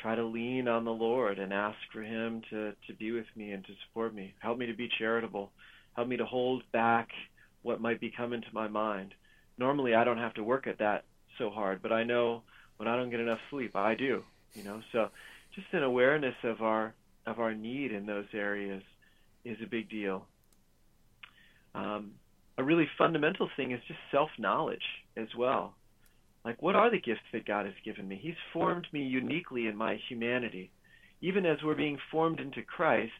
try 0.00 0.16
to 0.16 0.24
lean 0.24 0.66
on 0.66 0.84
the 0.84 0.90
Lord 0.90 1.38
and 1.38 1.52
ask 1.52 1.78
for 1.92 2.02
him 2.02 2.42
to 2.50 2.72
to 2.88 2.94
be 2.98 3.12
with 3.12 3.26
me 3.36 3.52
and 3.52 3.64
to 3.64 3.72
support 3.86 4.14
me. 4.14 4.34
Help 4.40 4.58
me 4.58 4.66
to 4.66 4.74
be 4.74 4.88
charitable. 4.98 5.52
Help 5.94 6.08
me 6.08 6.16
to 6.16 6.26
hold 6.26 6.64
back 6.72 7.08
what 7.62 7.80
might 7.80 8.00
be 8.00 8.12
coming 8.14 8.40
to 8.40 8.48
my 8.52 8.66
mind 8.66 9.14
normally 9.58 9.94
I 9.94 10.04
don't 10.04 10.18
have 10.18 10.34
to 10.34 10.44
work 10.44 10.66
at 10.66 10.78
that 10.78 11.04
so 11.38 11.50
hard, 11.50 11.82
but 11.82 11.92
I 11.92 12.04
know 12.04 12.42
when 12.76 12.88
I 12.88 12.96
don't 12.96 13.10
get 13.10 13.20
enough 13.20 13.38
sleep, 13.50 13.76
I 13.76 13.94
do. 13.94 14.22
You 14.54 14.64
know, 14.64 14.80
so 14.92 15.08
just 15.54 15.66
an 15.72 15.82
awareness 15.82 16.34
of 16.44 16.62
our 16.62 16.94
of 17.26 17.38
our 17.38 17.54
need 17.54 17.92
in 17.92 18.06
those 18.06 18.26
areas 18.34 18.82
is 19.44 19.56
a 19.62 19.66
big 19.66 19.88
deal. 19.88 20.26
Um, 21.74 22.12
a 22.56 22.62
really 22.62 22.88
fundamental 22.96 23.48
thing 23.56 23.72
is 23.72 23.80
just 23.88 23.98
self 24.10 24.30
knowledge 24.38 24.82
as 25.16 25.28
well. 25.36 25.74
Like, 26.44 26.60
what 26.62 26.76
are 26.76 26.90
the 26.90 27.00
gifts 27.00 27.22
that 27.32 27.46
God 27.46 27.64
has 27.64 27.74
given 27.84 28.06
me? 28.06 28.18
He's 28.22 28.34
formed 28.52 28.86
me 28.92 29.02
uniquely 29.02 29.66
in 29.66 29.76
my 29.76 29.98
humanity. 30.08 30.70
Even 31.22 31.46
as 31.46 31.58
we're 31.64 31.74
being 31.74 31.98
formed 32.10 32.38
into 32.38 32.62
Christ, 32.62 33.12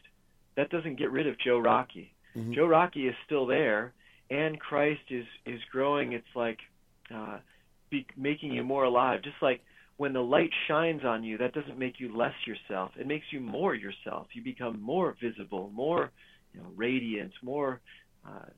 that 0.55 0.69
doesn't 0.69 0.99
get 0.99 1.11
rid 1.11 1.25
of 1.27 1.39
Joe 1.39 1.57
Rockey. 1.57 2.13
Mm-hmm. 2.35 2.53
Joe 2.53 2.67
Rockey 2.67 3.07
is 3.07 3.15
still 3.25 3.47
there, 3.47 3.93
and 4.29 4.59
Christ 4.59 5.01
is 5.09 5.25
is 5.45 5.59
growing, 5.71 6.13
it's 6.13 6.35
like 6.35 6.59
uh, 7.13 7.39
be, 7.89 8.05
making 8.17 8.51
you 8.51 8.63
more 8.63 8.83
alive. 8.83 9.21
Just 9.23 9.37
like 9.41 9.61
when 9.97 10.13
the 10.13 10.21
light 10.21 10.49
shines 10.67 11.01
on 11.05 11.23
you, 11.23 11.37
that 11.37 11.53
doesn't 11.53 11.79
make 11.79 11.99
you 11.99 12.15
less 12.15 12.33
yourself. 12.45 12.91
It 12.99 13.07
makes 13.07 13.25
you 13.31 13.39
more 13.39 13.73
yourself. 13.73 14.27
You 14.33 14.43
become 14.43 14.81
more 14.81 15.15
visible, 15.21 15.71
more 15.73 16.11
you 16.53 16.61
know, 16.61 16.67
radiant, 16.75 17.31
more 17.41 17.81
uh, 18.25 18.49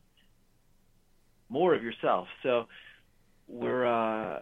more 1.50 1.74
of 1.76 1.84
yourself. 1.84 2.28
So 2.44 2.66
we're 3.48 3.86
uh, 3.86 4.40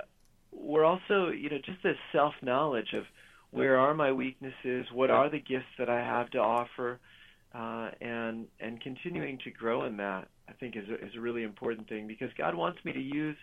we're 0.51 0.85
also 0.85 1.29
you 1.29 1.49
know 1.49 1.57
just 1.65 1.83
this 1.83 1.97
self 2.11 2.33
knowledge 2.41 2.93
of 2.93 3.03
where 3.51 3.77
are 3.77 3.93
my 3.93 4.11
weaknesses, 4.11 4.85
what 4.93 5.09
are 5.09 5.29
the 5.29 5.39
gifts 5.39 5.65
that 5.79 5.89
I 5.89 5.99
have 5.99 6.29
to 6.31 6.39
offer, 6.39 6.99
uh, 7.53 7.89
and 8.01 8.47
and 8.59 8.81
continuing 8.81 9.39
to 9.43 9.51
grow 9.51 9.85
in 9.85 9.97
that. 9.97 10.27
I 10.47 10.53
think 10.53 10.75
is 10.75 10.87
a, 10.89 11.05
is 11.05 11.11
a 11.17 11.19
really 11.19 11.43
important 11.43 11.89
thing 11.89 12.07
because 12.07 12.29
God 12.37 12.53
wants 12.55 12.79
me 12.85 12.93
to 12.93 13.01
use 13.01 13.37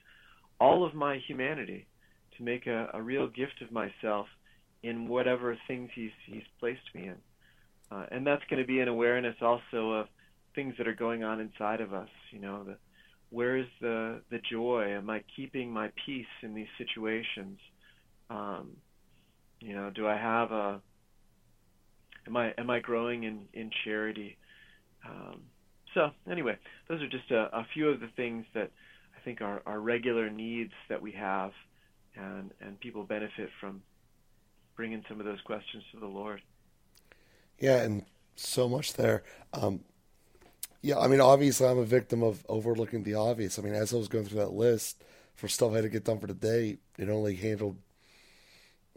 all 0.63 0.87
of 0.87 0.95
my 0.95 1.19
humanity 1.27 1.89
to 2.37 2.45
make 2.45 2.69
a, 2.69 2.89
a 2.95 3.03
real 3.03 3.27
gift 3.27 3.61
of 3.63 3.73
myself 3.73 4.29
in 4.85 5.09
whatever 5.09 5.59
things 5.67 5.91
He's 5.93 6.13
He's 6.25 6.45
placed 6.61 6.89
me 6.95 7.09
in, 7.09 7.17
uh, 7.91 8.07
and 8.13 8.25
that's 8.25 8.45
going 8.49 8.63
to 8.63 8.67
be 8.67 8.79
an 8.79 8.87
awareness 8.87 9.35
also 9.43 9.91
of 9.91 10.07
things 10.55 10.75
that 10.79 10.87
are 10.87 10.95
going 10.95 11.25
on 11.25 11.41
inside 11.41 11.81
of 11.81 11.93
us. 11.93 12.09
You 12.31 12.39
know, 12.39 12.63
the, 12.63 12.77
where 13.31 13.57
is 13.57 13.67
the 13.81 14.21
the 14.31 14.39
joy? 14.51 14.95
Am 14.97 15.11
I 15.11 15.25
keeping 15.35 15.73
my 15.73 15.91
peace 16.07 16.35
in 16.43 16.55
these 16.55 16.73
situations? 16.79 17.59
Um, 18.31 18.77
you 19.61 19.75
know, 19.75 19.91
do 19.91 20.07
I 20.07 20.17
have 20.17 20.53
a 20.53 20.81
am 22.29 22.37
I 22.37 22.53
am 22.57 22.71
I 22.71 22.79
growing 22.79 23.25
in 23.25 23.41
in 23.53 23.71
charity? 23.85 24.37
Um, 25.05 25.41
so 25.95 26.11
anyway, 26.31 26.57
those 26.89 27.03
are 27.03 27.09
just 27.09 27.33
a, 27.33 27.49
a 27.53 27.67
few 27.75 27.89
of 27.89 27.99
the 27.99 28.11
things 28.17 28.45
that 28.55 28.71
I 29.23 29.25
think 29.25 29.41
our, 29.41 29.63
are 29.67 29.79
regular 29.79 30.31
needs 30.31 30.73
that 30.89 31.01
we 31.01 31.13
have, 31.13 31.53
and 32.17 32.51
and 32.61 32.79
people 32.81 33.05
benefit 33.05 33.51
from 33.61 33.83
bringing 34.75 35.05
some 35.09 35.21
of 35.21 35.27
those 35.27 35.41
questions 35.43 35.85
to 35.93 36.01
the 36.01 36.07
Lord. 36.07 36.43
Yeah, 37.59 37.83
and 37.83 38.05
so 38.35 38.69
much 38.69 38.95
there. 38.95 39.23
Um, 39.53 39.85
yeah, 40.81 40.99
I 40.99 41.07
mean, 41.07 41.21
obviously, 41.21 41.69
I'm 41.69 41.79
a 41.79 41.85
victim 41.85 42.25
of 42.25 42.45
overlooking 42.49 43.05
the 43.05 43.15
obvious. 43.15 43.59
I 43.59 43.63
mean, 43.63 43.75
as 43.75 43.95
I 43.95 43.97
was 43.97 44.09
going 44.09 44.25
through 44.25 44.41
that 44.41 44.55
list 44.55 45.05
for 45.37 45.47
stuff 45.47 45.71
I 45.71 45.77
had 45.77 45.83
to 45.83 45.89
get 45.89 46.05
done 46.05 46.19
for 46.19 46.27
the 46.27 46.35
day, 46.35 46.79
it 46.99 47.09
only 47.09 47.37
handled 47.37 47.77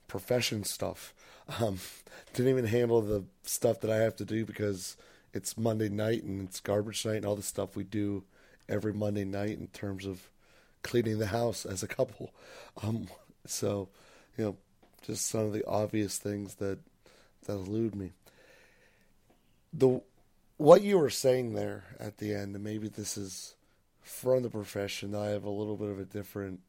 profession 0.08 0.64
stuff. 0.64 1.14
Um, 1.60 1.78
didn't 2.34 2.50
even 2.50 2.66
handle 2.66 3.02
the 3.02 3.26
stuff 3.44 3.80
that 3.82 3.92
I 3.92 3.98
have 3.98 4.16
to 4.16 4.26
do 4.26 4.44
because 4.44 4.98
it's 5.34 5.56
Monday 5.56 5.90
night 5.90 6.24
and 6.24 6.48
it's 6.48 6.60
garbage 6.60 7.06
night 7.06 7.18
and 7.18 7.26
all 7.26 7.36
the 7.36 7.44
stuff 7.44 7.76
we 7.76 7.84
do 7.84 8.24
every 8.68 8.94
Monday 8.94 9.26
night 9.26 9.58
in 9.58 9.68
terms 9.68 10.06
of 10.06 10.30
cleaning 10.84 11.20
the 11.20 11.28
house 11.28 11.66
as 11.66 11.84
a 11.84 11.88
couple. 11.88 12.34
Um, 12.82 13.08
so, 13.46 13.90
you 14.38 14.44
know, 14.44 14.58
just 15.02 15.28
some 15.28 15.42
of 15.42 15.54
the 15.54 15.66
obvious 15.66 16.18
things 16.18 16.56
that 16.56 16.80
that 17.46 17.54
elude 17.54 17.96
me. 17.96 18.12
The 19.74 20.02
what 20.58 20.82
you 20.82 20.98
were 20.98 21.10
saying 21.10 21.54
there 21.54 21.84
at 22.00 22.18
the 22.18 22.34
end, 22.34 22.56
and 22.56 22.64
maybe 22.64 22.88
this 22.88 23.18
is 23.18 23.56
from 24.02 24.44
the 24.44 24.50
profession. 24.50 25.16
I 25.16 25.28
have 25.28 25.44
a 25.44 25.50
little 25.50 25.76
bit 25.76 25.90
of 25.90 26.00
a 26.00 26.06
different 26.06 26.62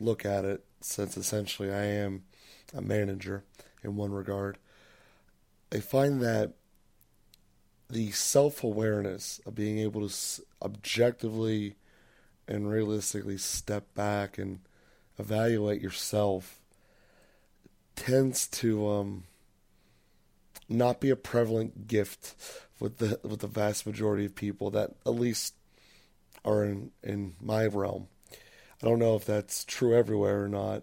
look 0.00 0.24
at 0.24 0.44
it, 0.44 0.64
since 0.80 1.16
essentially 1.16 1.72
I 1.72 1.84
am 1.84 2.24
a 2.74 2.80
manager 2.80 3.44
in 3.82 3.96
one 3.96 4.12
regard. 4.12 4.58
I 5.72 5.80
find 5.80 6.20
that 6.22 6.52
the 7.92 8.10
self 8.10 8.64
awareness 8.64 9.40
of 9.44 9.54
being 9.54 9.78
able 9.78 10.08
to 10.08 10.42
objectively 10.62 11.76
and 12.48 12.70
realistically 12.70 13.36
step 13.36 13.94
back 13.94 14.38
and 14.38 14.60
evaluate 15.18 15.80
yourself 15.80 16.58
tends 17.94 18.46
to 18.48 18.88
um, 18.88 19.24
not 20.70 21.00
be 21.00 21.10
a 21.10 21.16
prevalent 21.16 21.86
gift 21.86 22.34
with 22.80 22.96
the 22.96 23.20
with 23.22 23.40
the 23.40 23.46
vast 23.46 23.86
majority 23.86 24.24
of 24.24 24.34
people 24.34 24.70
that 24.70 24.92
at 25.04 25.14
least 25.14 25.54
are 26.46 26.64
in 26.64 26.90
in 27.02 27.34
my 27.40 27.66
realm. 27.66 28.08
I 28.82 28.86
don't 28.86 28.98
know 28.98 29.16
if 29.16 29.26
that's 29.26 29.64
true 29.64 29.94
everywhere 29.94 30.44
or 30.44 30.48
not. 30.48 30.82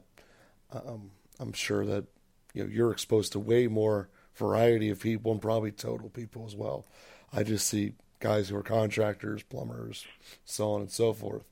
Um, 0.72 1.10
I'm 1.40 1.54
sure 1.54 1.86
that 1.88 2.06
you 2.54 2.64
know 2.64 2.70
you're 2.70 2.92
exposed 2.92 3.32
to 3.32 3.40
way 3.40 3.68
more 3.68 4.10
variety 4.40 4.90
of 4.90 5.00
people 5.00 5.32
and 5.32 5.42
probably 5.42 5.72
total 5.72 6.10
people 6.10 6.46
as 6.48 6.56
well. 6.56 6.86
I 7.32 7.44
just 7.44 7.68
see 7.68 7.94
guys 8.20 8.50
who 8.50 8.56
are 8.56 8.64
contractors, 8.64 9.44
plumbers, 9.44 10.06
so 10.46 10.72
on 10.72 10.82
and 10.82 10.92
so 10.92 11.14
forth. 11.14 11.44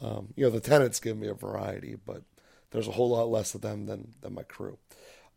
Um, 0.00 0.34
you 0.36 0.44
know, 0.44 0.50
the 0.50 0.60
tenants 0.60 1.00
give 1.00 1.16
me 1.16 1.28
a 1.28 1.34
variety, 1.34 1.96
but 2.04 2.22
there's 2.70 2.88
a 2.88 2.92
whole 2.92 3.10
lot 3.10 3.30
less 3.30 3.54
of 3.54 3.60
them 3.62 3.86
than 3.86 4.14
than 4.20 4.34
my 4.34 4.42
crew 4.42 4.76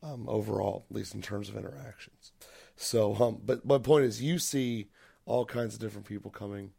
um, 0.03 0.25
overall, 0.27 0.85
at 0.89 0.95
least 0.95 1.13
in 1.13 1.21
terms 1.21 1.49
of 1.49 1.55
interactions. 1.55 2.31
So, 2.75 3.15
um, 3.15 3.41
but 3.45 3.65
my 3.65 3.77
point 3.77 4.05
is, 4.05 4.21
you 4.21 4.39
see 4.39 4.89
all 5.25 5.45
kinds 5.45 5.73
of 5.73 5.79
different 5.79 6.07
people 6.07 6.31
coming 6.31 6.71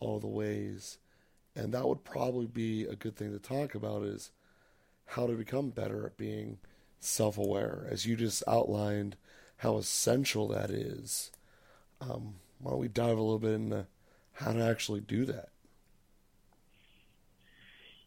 all 0.00 0.18
the 0.18 0.26
ways, 0.26 0.98
and 1.54 1.72
that 1.72 1.86
would 1.86 2.04
probably 2.04 2.46
be 2.46 2.84
a 2.84 2.96
good 2.96 3.16
thing 3.16 3.32
to 3.32 3.38
talk 3.38 3.74
about 3.74 4.02
is 4.02 4.32
how 5.06 5.26
to 5.26 5.34
become 5.34 5.70
better 5.70 6.06
at 6.06 6.16
being 6.16 6.58
self-aware, 7.00 7.86
as 7.90 8.06
you 8.06 8.16
just 8.16 8.42
outlined 8.46 9.16
how 9.60 9.76
essential 9.76 10.48
that 10.48 10.70
is. 10.70 11.30
Um, 12.00 12.36
why 12.58 12.70
don't 12.70 12.80
we 12.80 12.88
dive 12.88 13.18
a 13.18 13.22
little 13.22 13.38
bit 13.38 13.52
into 13.52 13.86
how 14.32 14.52
to 14.52 14.62
actually 14.62 15.00
do 15.00 15.26
that? 15.26 15.50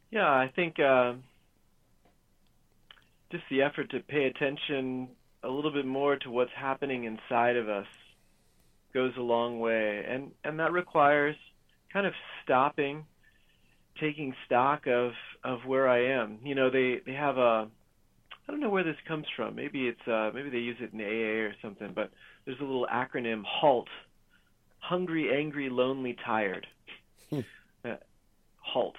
Yeah, 0.09 0.29
I 0.29 0.51
think 0.55 0.79
uh, 0.79 1.13
just 3.31 3.43
the 3.51 3.61
effort 3.61 3.91
to 3.91 3.99
pay 3.99 4.25
attention 4.25 5.09
a 5.43 5.49
little 5.49 5.71
bit 5.71 5.85
more 5.85 6.15
to 6.17 6.31
what's 6.31 6.51
happening 6.55 7.03
inside 7.03 7.55
of 7.55 7.69
us 7.69 7.87
goes 8.93 9.13
a 9.17 9.21
long 9.21 9.59
way, 9.59 10.03
and 10.07 10.31
and 10.43 10.59
that 10.59 10.71
requires 10.71 11.35
kind 11.91 12.07
of 12.07 12.13
stopping, 12.43 13.05
taking 13.99 14.33
stock 14.47 14.87
of 14.87 15.11
of 15.43 15.65
where 15.65 15.87
I 15.87 16.05
am. 16.19 16.39
You 16.43 16.55
know, 16.55 16.71
they 16.71 17.01
they 17.05 17.13
have 17.13 17.37
a 17.37 17.67
I 18.47 18.51
don't 18.51 18.61
know 18.61 18.69
where 18.69 18.83
this 18.83 18.97
comes 19.07 19.25
from. 19.35 19.55
Maybe 19.55 19.87
it's 19.87 20.07
uh, 20.07 20.31
maybe 20.33 20.49
they 20.49 20.57
use 20.57 20.77
it 20.79 20.93
in 20.93 20.99
AA 20.99 21.47
or 21.47 21.55
something, 21.61 21.91
but 21.95 22.11
there's 22.45 22.59
a 22.59 22.63
little 22.63 22.87
acronym 22.91 23.43
HALT: 23.45 23.87
hungry, 24.79 25.35
angry, 25.35 25.69
lonely, 25.69 26.15
tired. 26.25 26.67
Hmm. 27.29 27.39
uh, 27.85 27.95
halt. 28.59 28.95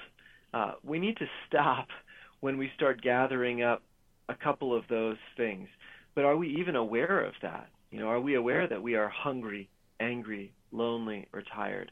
Uh, 0.52 0.72
we 0.82 0.98
need 0.98 1.16
to 1.18 1.26
stop 1.46 1.88
when 2.40 2.58
we 2.58 2.70
start 2.76 3.02
gathering 3.02 3.62
up 3.62 3.82
a 4.28 4.34
couple 4.34 4.74
of 4.74 4.84
those 4.88 5.16
things. 5.36 5.68
But 6.14 6.24
are 6.24 6.36
we 6.36 6.56
even 6.60 6.76
aware 6.76 7.24
of 7.24 7.34
that? 7.42 7.68
You 7.90 8.00
know, 8.00 8.08
are 8.08 8.20
we 8.20 8.34
aware 8.34 8.66
that 8.66 8.82
we 8.82 8.94
are 8.94 9.08
hungry, 9.08 9.68
angry, 10.00 10.52
lonely, 10.72 11.28
or 11.32 11.42
tired? 11.42 11.90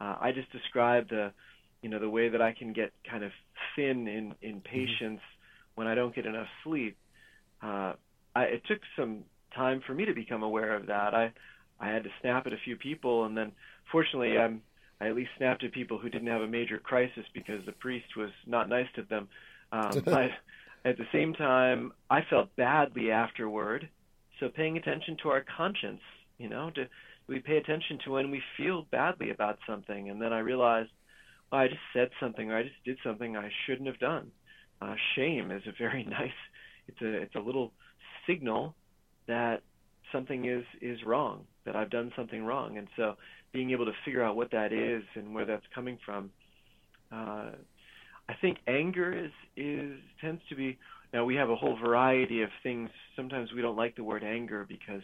Uh, 0.00 0.16
I 0.20 0.32
just 0.32 0.50
described 0.52 1.10
the, 1.10 1.32
you 1.82 1.88
know, 1.88 1.98
the 1.98 2.08
way 2.08 2.28
that 2.28 2.40
I 2.40 2.52
can 2.52 2.72
get 2.72 2.92
kind 3.08 3.24
of 3.24 3.32
thin 3.76 4.08
in 4.08 4.34
in 4.42 4.56
mm-hmm. 4.56 4.58
patience 4.60 5.20
mm-hmm. 5.20 5.37
When 5.78 5.86
I 5.86 5.94
don't 5.94 6.12
get 6.12 6.26
enough 6.26 6.48
sleep. 6.64 6.98
Uh, 7.62 7.92
I, 8.34 8.42
it 8.44 8.62
took 8.66 8.80
some 8.96 9.22
time 9.54 9.80
for 9.86 9.94
me 9.94 10.06
to 10.06 10.12
become 10.12 10.42
aware 10.42 10.74
of 10.74 10.86
that. 10.86 11.14
I 11.14 11.32
I 11.78 11.88
had 11.88 12.02
to 12.02 12.10
snap 12.20 12.48
at 12.48 12.52
a 12.52 12.56
few 12.64 12.74
people, 12.76 13.24
and 13.24 13.36
then 13.36 13.52
fortunately, 13.92 14.36
I'm 14.36 14.62
I 15.00 15.06
at 15.06 15.14
least 15.14 15.30
snapped 15.38 15.62
at 15.62 15.70
people 15.72 15.98
who 15.98 16.08
didn't 16.10 16.26
have 16.26 16.40
a 16.42 16.48
major 16.48 16.78
crisis 16.78 17.24
because 17.32 17.64
the 17.64 17.72
priest 17.72 18.16
was 18.16 18.30
not 18.44 18.68
nice 18.68 18.88
to 18.96 19.02
them. 19.02 19.28
Um, 19.70 20.02
but 20.04 20.30
at 20.84 20.98
the 20.98 21.06
same 21.12 21.32
time, 21.32 21.92
I 22.10 22.22
felt 22.28 22.54
badly 22.56 23.12
afterward. 23.12 23.88
So 24.40 24.48
paying 24.48 24.76
attention 24.76 25.16
to 25.22 25.28
our 25.28 25.44
conscience, 25.56 26.02
you 26.38 26.48
know, 26.48 26.70
to 26.74 26.86
we 27.28 27.38
pay 27.38 27.56
attention 27.56 28.00
to 28.04 28.10
when 28.10 28.32
we 28.32 28.42
feel 28.56 28.86
badly 28.90 29.30
about 29.30 29.58
something, 29.64 30.10
and 30.10 30.20
then 30.20 30.32
I 30.32 30.40
realized, 30.40 30.90
well, 31.52 31.60
I 31.60 31.68
just 31.68 31.86
said 31.92 32.10
something 32.18 32.50
or 32.50 32.56
I 32.56 32.64
just 32.64 32.82
did 32.84 32.98
something 33.04 33.36
I 33.36 33.50
shouldn't 33.64 33.86
have 33.86 34.00
done. 34.00 34.32
Uh, 34.80 34.94
shame 35.16 35.50
is 35.50 35.62
a 35.66 35.72
very 35.78 36.04
nice. 36.08 36.30
It's 36.86 37.00
a 37.02 37.12
it's 37.22 37.34
a 37.34 37.40
little 37.40 37.72
signal 38.26 38.74
that 39.26 39.62
something 40.12 40.46
is 40.46 40.64
is 40.80 40.98
wrong, 41.04 41.44
that 41.64 41.76
I've 41.76 41.90
done 41.90 42.12
something 42.16 42.44
wrong, 42.44 42.78
and 42.78 42.88
so 42.96 43.14
being 43.52 43.70
able 43.70 43.86
to 43.86 43.92
figure 44.04 44.22
out 44.22 44.36
what 44.36 44.50
that 44.52 44.72
is 44.72 45.02
and 45.14 45.34
where 45.34 45.44
that's 45.44 45.66
coming 45.74 45.98
from. 46.04 46.30
Uh, 47.10 47.50
I 48.28 48.34
think 48.40 48.58
anger 48.66 49.12
is 49.12 49.32
is 49.56 49.98
tends 50.20 50.42
to 50.48 50.54
be 50.54 50.78
now 51.12 51.24
we 51.24 51.34
have 51.36 51.50
a 51.50 51.56
whole 51.56 51.76
variety 51.76 52.42
of 52.42 52.50
things. 52.62 52.90
Sometimes 53.16 53.50
we 53.54 53.62
don't 53.62 53.76
like 53.76 53.96
the 53.96 54.04
word 54.04 54.22
anger 54.22 54.66
because 54.68 55.02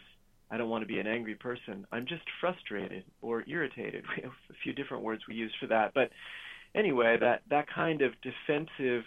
I 0.51 0.59
don't 0.59 0.69
want 0.69 0.83
to 0.83 0.89
be 0.89 0.99
an 0.99 1.07
angry 1.07 1.35
person. 1.35 1.87
I'm 1.91 2.07
just 2.07 2.23
frustrated 2.41 3.05
or 3.23 3.45
irritated. 3.49 4.05
We 4.17 4.23
have 4.23 4.33
a 4.51 4.55
few 4.63 4.73
different 4.73 5.03
words 5.03 5.23
we 5.27 5.35
use 5.35 5.53
for 5.59 5.67
that. 5.69 5.93
But 5.95 6.11
anyway, 6.75 7.17
that 7.21 7.43
that 7.51 7.67
kind 7.75 8.03
of 8.03 8.13
defensive, 8.23 9.05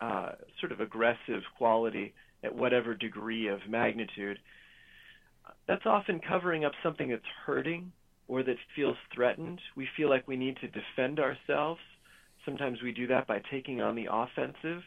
uh, 0.00 0.32
sort 0.60 0.72
of 0.72 0.80
aggressive 0.80 1.42
quality 1.56 2.14
at 2.44 2.54
whatever 2.54 2.94
degree 2.94 3.48
of 3.48 3.60
magnitude, 3.68 4.38
that's 5.66 5.86
often 5.86 6.20
covering 6.20 6.64
up 6.64 6.72
something 6.82 7.08
that's 7.08 7.22
hurting 7.44 7.92
or 8.28 8.42
that 8.42 8.56
feels 8.76 8.96
threatened. 9.14 9.60
We 9.76 9.88
feel 9.96 10.08
like 10.08 10.28
we 10.28 10.36
need 10.36 10.56
to 10.60 10.68
defend 10.68 11.18
ourselves 11.18 11.80
Sometimes 12.48 12.80
we 12.82 12.92
do 12.92 13.06
that 13.08 13.26
by 13.26 13.42
taking 13.50 13.82
on 13.82 13.94
the 13.94 14.08
offensive. 14.10 14.82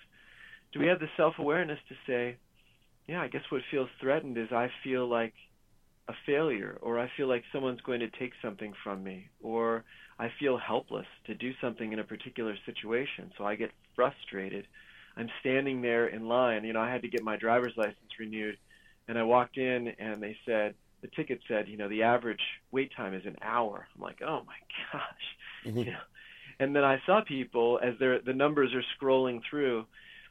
Do 0.73 0.79
we 0.79 0.87
have 0.87 0.99
the 0.99 1.09
self 1.15 1.35
awareness 1.37 1.77
to 1.89 1.95
say, 2.07 2.37
yeah, 3.07 3.21
I 3.21 3.27
guess 3.27 3.43
what 3.49 3.61
feels 3.69 3.89
threatened 3.99 4.35
is 4.37 4.51
I 4.51 4.69
feel 4.83 5.07
like 5.07 5.33
a 6.07 6.13
failure, 6.25 6.79
or 6.81 6.99
I 6.99 7.11
feel 7.15 7.27
like 7.27 7.43
someone's 7.53 7.81
going 7.81 7.99
to 7.99 8.09
take 8.09 8.31
something 8.41 8.73
from 8.83 9.03
me, 9.03 9.29
or 9.43 9.83
I 10.17 10.29
feel 10.39 10.57
helpless 10.57 11.05
to 11.27 11.35
do 11.35 11.51
something 11.61 11.93
in 11.93 11.99
a 11.99 12.03
particular 12.03 12.55
situation, 12.65 13.31
so 13.37 13.45
I 13.45 13.55
get 13.55 13.69
frustrated. 13.95 14.65
I'm 15.17 15.29
standing 15.39 15.81
there 15.81 16.07
in 16.07 16.27
line. 16.27 16.63
You 16.63 16.73
know, 16.73 16.81
I 16.81 16.91
had 16.91 17.01
to 17.01 17.07
get 17.07 17.23
my 17.23 17.37
driver's 17.37 17.73
license 17.75 17.97
renewed, 18.19 18.57
and 19.07 19.17
I 19.17 19.23
walked 19.23 19.57
in, 19.57 19.89
and 19.99 20.21
they 20.21 20.37
said, 20.45 20.75
the 21.01 21.07
ticket 21.07 21.39
said, 21.47 21.67
you 21.67 21.77
know, 21.77 21.89
the 21.89 22.03
average 22.03 22.41
wait 22.71 22.91
time 22.95 23.13
is 23.13 23.25
an 23.25 23.37
hour. 23.41 23.87
I'm 23.95 24.01
like, 24.01 24.21
oh 24.21 24.43
my 24.45 24.53
gosh, 24.93 25.03
mm-hmm. 25.65 25.77
you 25.79 25.85
know, 25.85 25.99
and 26.59 26.75
then 26.75 26.83
I 26.83 27.01
saw 27.05 27.21
people 27.21 27.79
as 27.81 27.95
they're 27.99 28.19
the 28.19 28.33
numbers 28.33 28.71
are 28.73 28.83
scrolling 28.97 29.41
through. 29.49 29.85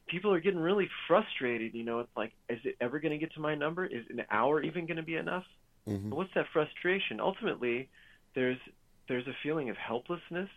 People 0.06 0.32
are 0.32 0.40
getting 0.40 0.60
really 0.60 0.88
frustrated. 1.06 1.74
You 1.74 1.84
know, 1.84 2.00
it's 2.00 2.16
like, 2.16 2.32
is 2.48 2.58
it 2.64 2.76
ever 2.80 3.00
going 3.00 3.12
to 3.12 3.18
get 3.18 3.32
to 3.34 3.40
my 3.40 3.54
number? 3.54 3.84
Is 3.84 4.04
an 4.10 4.22
hour 4.30 4.62
even 4.62 4.86
going 4.86 4.96
to 4.96 5.02
be 5.02 5.16
enough? 5.16 5.44
Mm-hmm. 5.88 6.10
What's 6.10 6.32
that 6.34 6.46
frustration? 6.52 7.20
Ultimately, 7.20 7.88
there's 8.34 8.58
there's 9.08 9.26
a 9.26 9.34
feeling 9.42 9.70
of 9.70 9.76
helplessness, 9.76 10.48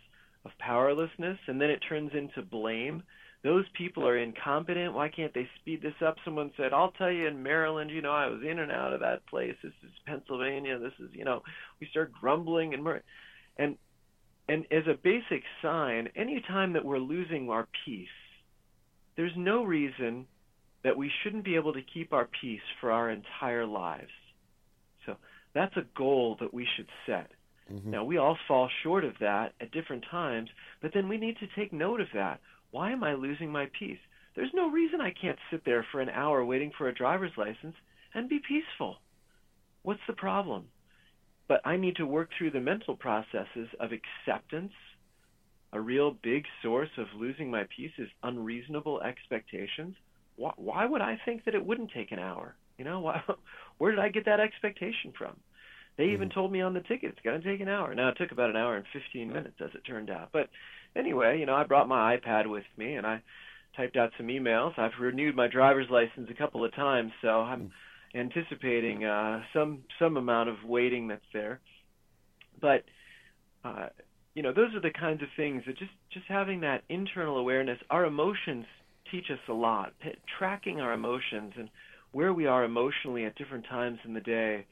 of 0.44 0.50
powerlessness, 0.58 1.38
and 1.46 1.60
then 1.60 1.70
it 1.70 1.82
turns 1.88 2.10
into 2.14 2.42
blame. 2.42 3.02
Those 3.42 3.64
people 3.76 4.06
are 4.08 4.16
incompetent. 4.16 4.94
Why 4.94 5.08
can't 5.08 5.34
they 5.34 5.48
speed 5.60 5.82
this 5.82 6.00
up? 6.04 6.16
Someone 6.24 6.50
said, 6.56 6.72
"I'll 6.72 6.92
tell 6.92 7.10
you 7.10 7.26
in 7.26 7.42
Maryland, 7.42 7.90
you 7.90 8.00
know, 8.00 8.12
I 8.12 8.26
was 8.26 8.42
in 8.42 8.58
and 8.58 8.72
out 8.72 8.92
of 8.94 9.00
that 9.00 9.26
place. 9.26 9.54
This 9.62 9.72
is 9.82 9.90
Pennsylvania. 10.06 10.78
This 10.78 10.94
is, 10.98 11.10
you 11.12 11.24
know, 11.24 11.42
we 11.80 11.86
start 11.88 12.12
grumbling 12.12 12.72
and 12.74 12.86
and 13.58 13.76
and 14.48 14.66
as 14.70 14.86
a 14.86 14.94
basic 14.94 15.42
sign, 15.62 16.08
any 16.16 16.40
time 16.46 16.74
that 16.74 16.84
we're 16.84 16.98
losing 16.98 17.48
our 17.48 17.66
peace, 17.84 18.08
there's 19.16 19.32
no 19.36 19.64
reason 19.64 20.26
that 20.82 20.96
we 20.96 21.10
shouldn't 21.22 21.44
be 21.44 21.56
able 21.56 21.72
to 21.72 21.82
keep 21.82 22.12
our 22.12 22.28
peace 22.40 22.60
for 22.80 22.92
our 22.92 23.10
entire 23.10 23.64
lives. 23.64 24.12
So 25.06 25.16
that's 25.54 25.76
a 25.76 25.86
goal 25.96 26.36
that 26.40 26.52
we 26.52 26.66
should 26.76 26.88
set. 27.06 27.30
Mm-hmm. 27.72 27.90
Now, 27.90 28.04
we 28.04 28.18
all 28.18 28.36
fall 28.46 28.68
short 28.82 29.04
of 29.04 29.14
that 29.20 29.54
at 29.60 29.72
different 29.72 30.04
times, 30.10 30.50
but 30.82 30.92
then 30.92 31.08
we 31.08 31.16
need 31.16 31.36
to 31.38 31.46
take 31.56 31.72
note 31.72 32.00
of 32.00 32.08
that. 32.14 32.40
Why 32.70 32.92
am 32.92 33.02
I 33.02 33.14
losing 33.14 33.50
my 33.50 33.68
peace? 33.78 33.98
There's 34.36 34.50
no 34.52 34.70
reason 34.70 35.00
I 35.00 35.12
can't 35.12 35.38
sit 35.50 35.64
there 35.64 35.86
for 35.90 36.00
an 36.00 36.08
hour 36.08 36.44
waiting 36.44 36.72
for 36.76 36.88
a 36.88 36.94
driver's 36.94 37.32
license 37.36 37.76
and 38.14 38.28
be 38.28 38.40
peaceful. 38.46 38.96
What's 39.82 40.00
the 40.06 40.12
problem? 40.12 40.66
but 41.48 41.60
I 41.64 41.76
need 41.76 41.96
to 41.96 42.06
work 42.06 42.30
through 42.36 42.52
the 42.52 42.60
mental 42.60 42.96
processes 42.96 43.68
of 43.80 43.90
acceptance. 43.92 44.72
A 45.72 45.80
real 45.80 46.16
big 46.22 46.44
source 46.62 46.90
of 46.98 47.06
losing 47.18 47.50
my 47.50 47.64
peace 47.76 47.92
is 47.98 48.08
unreasonable 48.22 49.02
expectations. 49.02 49.96
Why, 50.36 50.52
why 50.56 50.86
would 50.86 51.02
I 51.02 51.18
think 51.24 51.44
that 51.44 51.54
it 51.54 51.64
wouldn't 51.64 51.92
take 51.92 52.12
an 52.12 52.18
hour? 52.18 52.56
You 52.78 52.84
know, 52.84 53.00
why, 53.00 53.22
where 53.78 53.90
did 53.90 54.00
I 54.00 54.08
get 54.08 54.24
that 54.26 54.40
expectation 54.40 55.12
from? 55.16 55.36
They 55.96 56.06
even 56.06 56.28
mm-hmm. 56.28 56.34
told 56.34 56.52
me 56.52 56.60
on 56.60 56.74
the 56.74 56.80
ticket 56.80 57.10
it's 57.10 57.20
going 57.24 57.40
to 57.40 57.48
take 57.48 57.60
an 57.60 57.68
hour. 57.68 57.94
Now 57.94 58.08
it 58.08 58.16
took 58.18 58.32
about 58.32 58.50
an 58.50 58.56
hour 58.56 58.76
and 58.76 58.84
15 58.92 59.28
minutes 59.28 59.56
as 59.60 59.70
it 59.74 59.82
turned 59.86 60.10
out. 60.10 60.30
But 60.32 60.48
anyway, 60.96 61.38
you 61.38 61.46
know, 61.46 61.54
I 61.54 61.64
brought 61.64 61.88
my 61.88 62.16
iPad 62.16 62.48
with 62.48 62.64
me 62.76 62.94
and 62.94 63.06
I 63.06 63.22
typed 63.76 63.96
out 63.96 64.10
some 64.16 64.26
emails. 64.26 64.78
I've 64.78 65.00
renewed 65.00 65.36
my 65.36 65.48
driver's 65.48 65.88
license 65.90 66.28
a 66.30 66.34
couple 66.34 66.64
of 66.64 66.74
times, 66.74 67.12
so 67.22 67.28
I'm 67.28 67.70
anticipating 68.14 69.04
uh, 69.04 69.42
some 69.52 69.80
some 69.98 70.16
amount 70.16 70.48
of 70.48 70.56
waiting 70.66 71.08
that's 71.08 71.24
there. 71.32 71.60
But 72.60 72.84
uh, 73.64 73.88
you 74.34 74.42
know, 74.42 74.52
those 74.52 74.74
are 74.74 74.80
the 74.80 74.90
kinds 74.90 75.22
of 75.22 75.28
things 75.36 75.62
that 75.66 75.78
just 75.78 75.92
just 76.12 76.26
having 76.28 76.60
that 76.60 76.82
internal 76.88 77.36
awareness. 77.36 77.78
Our 77.90 78.04
emotions 78.04 78.66
teach 79.10 79.26
us 79.30 79.38
a 79.48 79.52
lot. 79.52 79.92
P- 80.02 80.14
tracking 80.38 80.80
our 80.80 80.92
emotions 80.92 81.52
and 81.56 81.68
where 82.12 82.32
we 82.32 82.46
are 82.46 82.64
emotionally 82.64 83.24
at 83.24 83.36
different 83.36 83.66
times 83.66 83.98
in 84.04 84.14
the 84.14 84.20
day 84.20 84.66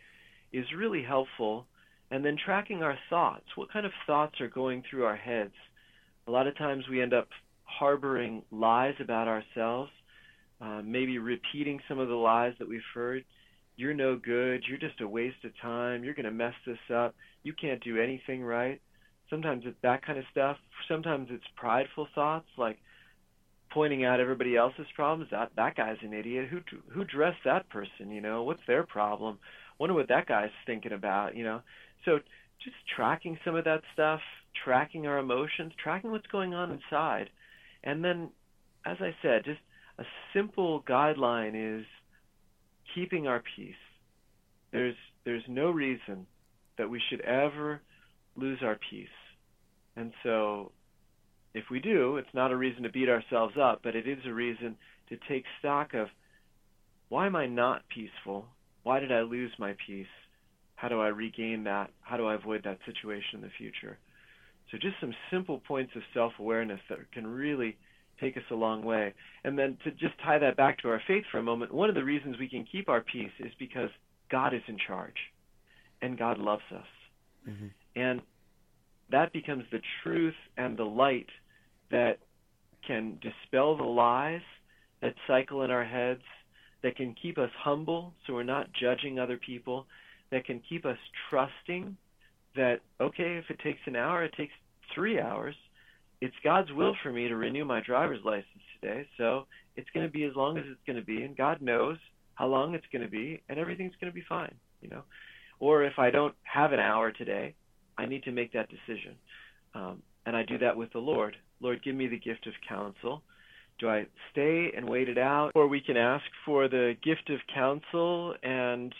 is 0.52 0.66
really 0.76 1.02
helpful. 1.02 1.66
And 2.10 2.24
then 2.24 2.36
tracking 2.44 2.82
our 2.82 2.98
thoughts. 3.08 3.46
What 3.54 3.72
kind 3.72 3.86
of 3.86 3.92
thoughts 4.06 4.40
are 4.40 4.48
going 4.48 4.82
through 4.88 5.04
our 5.04 5.16
heads? 5.16 5.54
A 6.26 6.30
lot 6.30 6.46
of 6.46 6.56
times 6.58 6.84
we 6.88 7.00
end 7.00 7.14
up 7.14 7.28
harboring 7.64 8.42
lies 8.50 8.94
about 9.00 9.28
ourselves, 9.28 9.90
uh, 10.60 10.82
maybe 10.84 11.18
repeating 11.18 11.80
some 11.88 11.98
of 11.98 12.08
the 12.08 12.14
lies 12.14 12.52
that 12.58 12.68
we've 12.68 12.80
heard. 12.94 13.24
You're 13.76 13.94
no 13.94 14.16
good. 14.16 14.62
You're 14.68 14.78
just 14.78 15.00
a 15.00 15.08
waste 15.08 15.44
of 15.44 15.52
time. 15.60 16.04
You're 16.04 16.14
going 16.14 16.26
to 16.26 16.30
mess 16.30 16.54
this 16.66 16.78
up. 16.94 17.14
You 17.42 17.54
can't 17.54 17.82
do 17.82 17.98
anything 17.98 18.42
right. 18.44 18.80
Sometimes 19.30 19.62
it's 19.64 19.78
that 19.82 20.04
kind 20.04 20.18
of 20.18 20.24
stuff. 20.30 20.58
Sometimes 20.88 21.28
it's 21.30 21.44
prideful 21.56 22.06
thoughts 22.14 22.46
like 22.58 22.78
pointing 23.72 24.04
out 24.04 24.20
everybody 24.20 24.56
else's 24.56 24.86
problems. 24.94 25.30
That 25.30 25.52
that 25.56 25.74
guy's 25.74 25.96
an 26.02 26.12
idiot. 26.12 26.48
Who 26.50 26.60
who 26.92 27.04
dressed 27.04 27.40
that 27.46 27.68
person? 27.70 28.10
You 28.10 28.20
know, 28.20 28.42
what's 28.42 28.60
their 28.66 28.84
problem? 28.84 29.38
Wonder 29.82 29.94
what 29.94 30.08
that 30.08 30.26
guy's 30.26 30.50
thinking 30.64 30.92
about. 30.92 31.36
You 31.36 31.44
know, 31.44 31.60
so 32.04 32.18
just 32.62 32.76
tracking 32.94 33.38
some 33.44 33.56
of 33.56 33.64
that 33.64 33.82
stuff, 33.92 34.20
tracking 34.64 35.06
our 35.06 35.18
emotions, 35.18 35.72
tracking 35.82 36.12
what's 36.12 36.26
going 36.28 36.54
on 36.54 36.70
inside 36.70 37.28
and 37.84 38.04
then, 38.04 38.30
as 38.86 38.96
I 39.00 39.14
said, 39.22 39.44
just 39.44 39.60
a 39.98 40.04
simple 40.34 40.82
guideline 40.82 41.80
is 41.80 41.84
keeping 42.94 43.26
our 43.26 43.42
peace. 43.56 43.74
There's 44.72 44.94
there's 45.24 45.42
no 45.48 45.70
reason 45.70 46.26
that 46.78 46.88
we 46.88 47.00
should 47.10 47.20
ever 47.20 47.80
lose 48.36 48.58
our 48.62 48.78
peace. 48.90 49.08
And 49.96 50.12
so 50.22 50.72
if 51.54 51.64
we 51.70 51.80
do, 51.80 52.16
it's 52.16 52.34
not 52.34 52.50
a 52.50 52.56
reason 52.56 52.84
to 52.84 52.88
beat 52.90 53.08
ourselves 53.08 53.54
up, 53.60 53.80
but 53.82 53.94
it 53.94 54.08
is 54.08 54.18
a 54.26 54.32
reason 54.32 54.76
to 55.10 55.18
take 55.28 55.44
stock 55.58 55.94
of 55.94 56.08
why 57.08 57.26
am 57.26 57.36
I 57.36 57.46
not 57.46 57.82
peaceful? 57.94 58.46
Why 58.82 59.00
did 59.00 59.12
I 59.12 59.20
lose 59.20 59.52
my 59.58 59.74
peace? 59.86 60.06
How 60.74 60.88
do 60.88 61.00
I 61.00 61.08
regain 61.08 61.64
that? 61.64 61.90
How 62.00 62.16
do 62.16 62.26
I 62.26 62.34
avoid 62.34 62.64
that 62.64 62.78
situation 62.86 63.36
in 63.36 63.40
the 63.42 63.50
future? 63.56 63.98
So 64.70 64.78
just 64.78 64.96
some 65.00 65.14
simple 65.30 65.60
points 65.66 65.92
of 65.94 66.02
self-awareness 66.14 66.80
that 66.88 66.98
can 67.12 67.26
really 67.26 67.76
take 68.20 68.36
us 68.36 68.42
a 68.50 68.54
long 68.54 68.82
way. 68.84 69.12
And 69.44 69.58
then 69.58 69.76
to 69.84 69.90
just 69.90 70.14
tie 70.24 70.38
that 70.38 70.56
back 70.56 70.78
to 70.78 70.88
our 70.88 71.02
faith 71.06 71.24
for 71.30 71.38
a 71.38 71.42
moment, 71.42 71.72
one 71.72 71.88
of 71.88 71.94
the 71.94 72.04
reasons 72.04 72.36
we 72.38 72.48
can 72.48 72.64
keep 72.70 72.88
our 72.88 73.00
peace 73.00 73.32
is 73.38 73.52
because 73.58 73.90
God 74.30 74.54
is 74.54 74.62
in 74.66 74.76
charge 74.86 75.16
and 76.00 76.18
God 76.18 76.38
loves 76.38 76.62
us. 76.74 76.86
Mm-hmm. 77.48 77.66
And 77.96 78.20
that 79.10 79.32
becomes 79.32 79.64
the 79.70 79.80
truth 80.02 80.34
and 80.56 80.76
the 80.76 80.84
light 80.84 81.28
that 81.90 82.18
can 82.86 83.18
dispel 83.20 83.76
the 83.76 83.84
lies 83.84 84.40
that 85.02 85.14
cycle 85.26 85.62
in 85.62 85.70
our 85.70 85.84
heads, 85.84 86.22
that 86.82 86.96
can 86.96 87.14
keep 87.20 87.38
us 87.38 87.50
humble 87.58 88.12
so 88.26 88.34
we're 88.34 88.42
not 88.42 88.68
judging 88.80 89.18
other 89.18 89.36
people, 89.36 89.86
that 90.30 90.44
can 90.44 90.60
keep 90.68 90.84
us 90.84 90.98
trusting 91.30 91.96
that, 92.56 92.80
okay, 93.00 93.36
if 93.36 93.44
it 93.50 93.58
takes 93.60 93.80
an 93.86 93.96
hour, 93.96 94.24
it 94.24 94.34
takes 94.36 94.52
three 94.94 95.20
hours. 95.20 95.54
It's 96.20 96.34
God's 96.44 96.72
will 96.72 96.94
for 97.02 97.12
me 97.12 97.28
to 97.28 97.36
renew 97.36 97.64
my 97.64 97.80
driver's 97.80 98.24
license 98.24 98.46
today, 98.80 99.06
so 99.16 99.46
it's 99.76 99.88
going 99.94 100.06
to 100.06 100.12
be 100.12 100.24
as 100.24 100.36
long 100.36 100.58
as 100.58 100.64
it's 100.70 100.80
going 100.86 100.98
to 100.98 101.04
be, 101.04 101.22
and 101.22 101.36
God 101.36 101.60
knows 101.60 101.98
how 102.34 102.46
long 102.46 102.74
it's 102.74 102.86
going 102.92 103.02
to 103.02 103.10
be, 103.10 103.42
and 103.48 103.58
everything's 103.58 103.94
going 104.00 104.12
to 104.12 104.14
be 104.14 104.24
fine, 104.28 104.54
you 104.80 104.88
know. 104.88 105.02
Or 105.60 105.84
if 105.84 105.98
I 105.98 106.10
don't 106.10 106.34
have 106.42 106.72
an 106.72 106.80
hour 106.80 107.12
today, 107.12 107.54
I 107.98 108.06
need 108.06 108.22
to 108.24 108.32
make 108.32 108.52
that 108.52 108.68
decision, 108.68 109.14
um, 109.74 110.02
and 110.26 110.36
I 110.36 110.42
do 110.44 110.58
that 110.58 110.76
with 110.76 110.92
the 110.92 110.98
Lord. 110.98 111.36
Lord, 111.60 111.82
give 111.82 111.94
me 111.94 112.08
the 112.08 112.18
gift 112.18 112.46
of 112.46 112.54
counsel. 112.68 113.22
Do 113.82 113.88
I 113.88 114.06
stay 114.30 114.70
and 114.76 114.88
wait 114.88 115.08
it 115.08 115.18
out, 115.18 115.50
or 115.56 115.66
we 115.66 115.80
can 115.80 115.96
ask 115.96 116.24
for 116.46 116.68
the 116.68 116.94
gift 117.02 117.30
of 117.30 117.40
counsel 117.52 118.36
and 118.40 118.94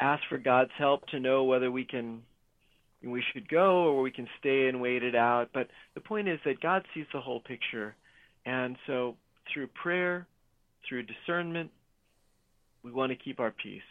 ask 0.00 0.22
for 0.30 0.38
God's 0.38 0.70
help 0.78 1.06
to 1.08 1.20
know 1.20 1.44
whether 1.44 1.70
we 1.70 1.84
can 1.84 2.22
we 3.02 3.22
should 3.30 3.46
go 3.46 3.84
or 3.84 4.00
we 4.00 4.10
can 4.10 4.26
stay 4.40 4.68
and 4.68 4.80
wait 4.80 5.02
it 5.02 5.14
out. 5.14 5.50
But 5.52 5.68
the 5.92 6.00
point 6.00 6.28
is 6.28 6.40
that 6.46 6.62
God 6.62 6.86
sees 6.94 7.04
the 7.12 7.20
whole 7.20 7.40
picture. 7.40 7.94
And 8.46 8.76
so 8.86 9.16
through 9.52 9.66
prayer, 9.66 10.26
through 10.88 11.02
discernment, 11.02 11.70
we 12.82 12.90
want 12.90 13.12
to 13.12 13.16
keep 13.16 13.38
our 13.38 13.50
peace, 13.50 13.82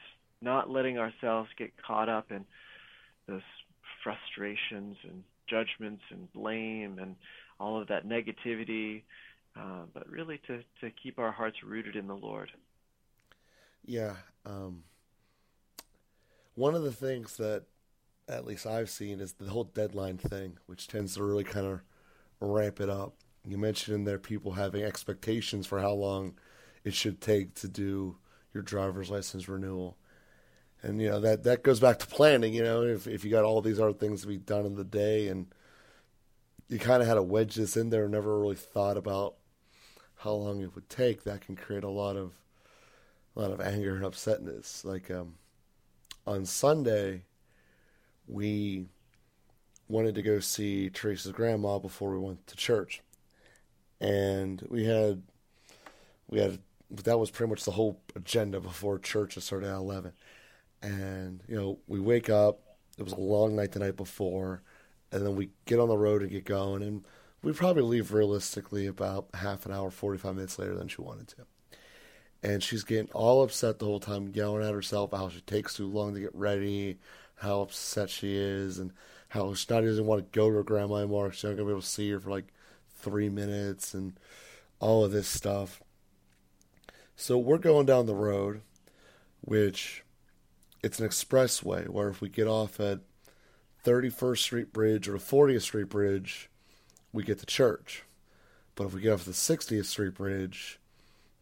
not 0.42 0.72
letting 0.72 0.98
ourselves 0.98 1.50
get 1.56 1.72
caught 1.86 2.10
up 2.10 2.32
in 2.32 2.46
those 3.28 3.44
frustrations 4.04 4.98
and 5.04 5.24
judgments 5.48 6.02
and 6.10 6.34
blame 6.34 6.98
and 6.98 7.16
all 7.60 7.80
of 7.80 7.88
that 7.90 8.08
negativity, 8.08 9.04
uh, 9.58 9.86
but 9.93 10.10
really 10.10 10.39
to, 10.48 10.63
to 10.82 10.91
keep 10.91 11.20
our 11.20 11.32
hearts 11.32 11.63
rooted 11.63 11.96
in 11.96 12.08
the 12.08 12.15
Lord. 12.15 12.52
Yeah. 13.86 14.15
Um, 14.46 14.84
one 16.56 16.76
of 16.76 16.84
the 16.84 16.91
things 16.91 17.38
that 17.38 17.63
at 18.28 18.46
least 18.46 18.65
I've 18.65 18.89
seen, 18.89 19.20
is 19.20 19.34
the 19.34 19.50
whole 19.50 19.63
deadline 19.63 20.17
thing, 20.17 20.58
which 20.65 20.88
tends 20.88 21.15
to 21.15 21.24
really 21.24 21.43
kind 21.43 21.65
of 21.65 21.82
ramp 22.39 22.80
it 22.80 22.89
up. 22.89 23.15
You 23.48 23.58
mentioned 23.58 23.96
in 23.96 24.04
there 24.04 24.20
people 24.20 24.54
having 24.54 24.84
expectations 24.84 25.65
for 25.65 25.80
how 25.80 25.93
long 25.93 26.38
it 26.84 26.93
should 26.93 27.22
take 27.22 27.56
to 27.56 27.67
do 27.67 28.17
your 28.54 28.63
driver's 28.63 29.10
license 29.10 29.48
renewal. 29.48 29.98
And 30.84 31.02
you 31.02 31.10
know 31.10 31.20
that 31.22 31.43
that 31.43 31.63
goes 31.63 31.80
back 31.80 32.00
to 32.00 32.08
planning. 32.08 32.54
You 32.54 32.63
know, 32.63 32.84
if 32.84 33.08
if 33.08 33.26
you 33.26 33.32
got 33.32 33.43
all 33.43 33.62
these 33.62 33.80
other 33.80 33.93
things 33.93 34.22
to 34.22 34.28
be 34.28 34.38
done 34.38 34.65
in 34.65 34.76
the 34.76 34.84
day, 34.84 35.28
and 35.28 35.48
you 36.67 36.78
kind 36.78 37.02
of 37.02 37.08
had 37.08 37.15
to 37.15 37.24
wedge 37.24 37.56
this 37.56 37.76
in 37.76 37.89
there, 37.89 38.04
and 38.04 38.12
never 38.12 38.39
really 38.39 38.56
thought 38.56 38.96
about 38.96 39.36
how 40.17 40.32
long 40.32 40.62
it 40.62 40.73
would 40.75 40.89
take, 40.89 41.23
that 41.23 41.41
can 41.41 41.56
create 41.56 41.84
a 41.84 41.89
lot 41.89 42.15
of 42.15 42.32
a 43.36 43.39
lot 43.39 43.51
of 43.51 43.62
anger 43.62 43.95
and 43.95 44.03
upsetness. 44.03 44.84
Like 44.84 45.12
um, 45.12 45.36
on 46.25 46.45
Sunday, 46.45 47.23
we 48.27 48.88
wanted 49.88 50.15
to 50.15 50.21
go 50.21 50.39
see 50.39 50.89
Teresa's 50.89 51.32
grandma 51.32 51.80
before 51.80 52.12
we 52.12 52.19
went 52.19 52.45
to 52.47 52.56
church, 52.56 53.01
and 54.01 54.65
we 54.69 54.86
had 54.86 55.21
we 56.27 56.39
had 56.39 56.60
that 56.89 57.19
was 57.19 57.32
pretty 57.32 57.49
much 57.49 57.63
the 57.63 57.71
whole 57.71 57.99
agenda 58.15 58.60
before 58.60 58.97
church 58.97 59.38
started 59.38 59.69
at 59.69 59.75
eleven, 59.75 60.13
and 60.82 61.43
you 61.47 61.56
know 61.56 61.80
we 61.88 61.99
wake 61.99 62.30
up. 62.30 62.60
It 62.97 63.03
was 63.03 63.13
a 63.13 63.19
long 63.19 63.56
night 63.56 63.73
the 63.73 63.80
night 63.80 63.95
before, 63.95 64.63
and 65.12 65.23
then 65.23 65.36
we 65.36 65.49
get 65.65 65.80
on 65.80 65.89
the 65.89 65.97
road 65.97 66.23
and 66.23 66.32
get 66.32 66.45
going, 66.45 66.82
and 66.82 67.06
we 67.41 67.54
probably 67.54 67.84
leave 67.84 68.13
realistically 68.13 68.88
about 68.88 69.28
half 69.36 69.65
an 69.65 69.71
hour, 69.71 69.91
forty 69.91 70.17
five 70.17 70.36
minutes 70.36 70.58
later 70.60 70.76
than 70.76 70.88
she 70.88 71.02
wanted 71.02 71.28
to. 71.30 71.45
And 72.43 72.62
she's 72.62 72.84
getting 72.84 73.12
all 73.13 73.43
upset 73.43 73.80
the 73.80 73.86
whole 73.86 74.00
time, 74.00 74.32
yelling 74.34 74.67
at 74.67 74.73
herself 74.73 75.12
how 75.12 75.30
she 75.30 75.41
takes 75.41 75.76
too 75.76 75.88
long 75.88 76.13
to 76.13 76.19
get 76.19 76.36
ready, 76.36 77.00
how 77.36 77.62
upset 77.62 78.10
she 78.10 78.36
is 78.36 78.80
and 78.80 78.91
how 79.30 79.54
she 79.54 79.65
not 79.69 79.82
doesn't 79.82 80.06
want 80.06 80.32
to 80.32 80.38
go 80.38 80.50
to 80.50 80.56
her 80.56 80.63
grandma 80.63 80.97
anymore. 80.97 81.32
She's 81.32 81.43
not 81.43 81.52
gonna 81.52 81.65
be 81.65 81.71
able 81.71 81.82
to 81.82 81.88
see 81.88 82.10
her 82.12 82.19
for 82.19 82.30
like 82.30 82.54
three 82.95 83.30
minutes 83.30 83.93
and 83.93 84.19
all 84.80 85.04
of 85.04 85.12
this 85.12 85.28
stuff. 85.28 85.82
So 87.15 87.38
we're 87.38 87.58
going 87.58 87.86
down 87.86 88.06
the 88.06 88.15
road, 88.15 88.62
which 89.41 90.04
it's 90.84 91.00
an 91.00 91.08
expressway 91.08 91.88
where 91.88 92.10
if 92.10 92.21
we 92.21 92.30
get 92.30 92.47
off 92.47 92.80
at 92.80 93.00
31st 93.84 94.38
Street 94.38 94.73
Bridge 94.73 95.08
or 95.08 95.13
the 95.13 95.17
40th 95.17 95.63
Street 95.63 95.89
Bridge, 95.89 96.50
we 97.17 97.23
get 97.23 97.39
to 97.39 97.47
church. 97.47 98.03
But 98.75 98.86
if 98.86 98.93
we 98.93 99.01
get 99.01 99.12
off 99.12 99.25
the 99.25 99.32
60th 99.32 99.86
Street 99.86 100.13
Bridge, 100.13 100.80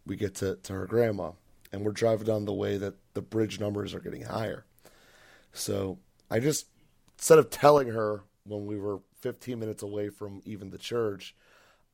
we 0.05 0.15
get 0.15 0.35
to, 0.35 0.55
to 0.55 0.73
her 0.73 0.85
grandma. 0.85 1.31
And 1.73 1.83
we're 1.83 1.91
driving 1.91 2.25
down 2.25 2.45
the 2.45 2.53
way 2.53 2.77
that 2.77 2.95
the 3.13 3.21
bridge 3.21 3.59
numbers 3.59 3.93
are 3.93 3.99
getting 3.99 4.21
higher. 4.21 4.63
So 5.51 5.99
I 6.31 6.39
just, 6.39 6.67
instead 7.17 7.39
of 7.39 7.49
telling 7.49 7.89
her 7.89 8.23
when 8.45 8.65
we 8.65 8.77
were 8.77 8.99
15 9.19 9.59
minutes 9.59 9.83
away 9.83 10.07
from 10.07 10.41
even 10.45 10.69
the 10.69 10.77
church, 10.77 11.35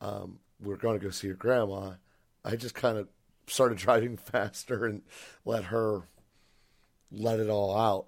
um, 0.00 0.38
we 0.60 0.72
are 0.72 0.76
going 0.76 0.96
to 0.96 1.04
go 1.04 1.10
see 1.10 1.26
her 1.28 1.34
grandma, 1.34 1.94
I 2.44 2.54
just 2.54 2.76
kind 2.76 2.96
of 2.96 3.08
started 3.48 3.78
driving 3.78 4.16
faster 4.16 4.86
and 4.86 5.02
let 5.44 5.64
her 5.64 6.02
let 7.10 7.40
it 7.40 7.48
all 7.50 7.76
out. 7.76 8.06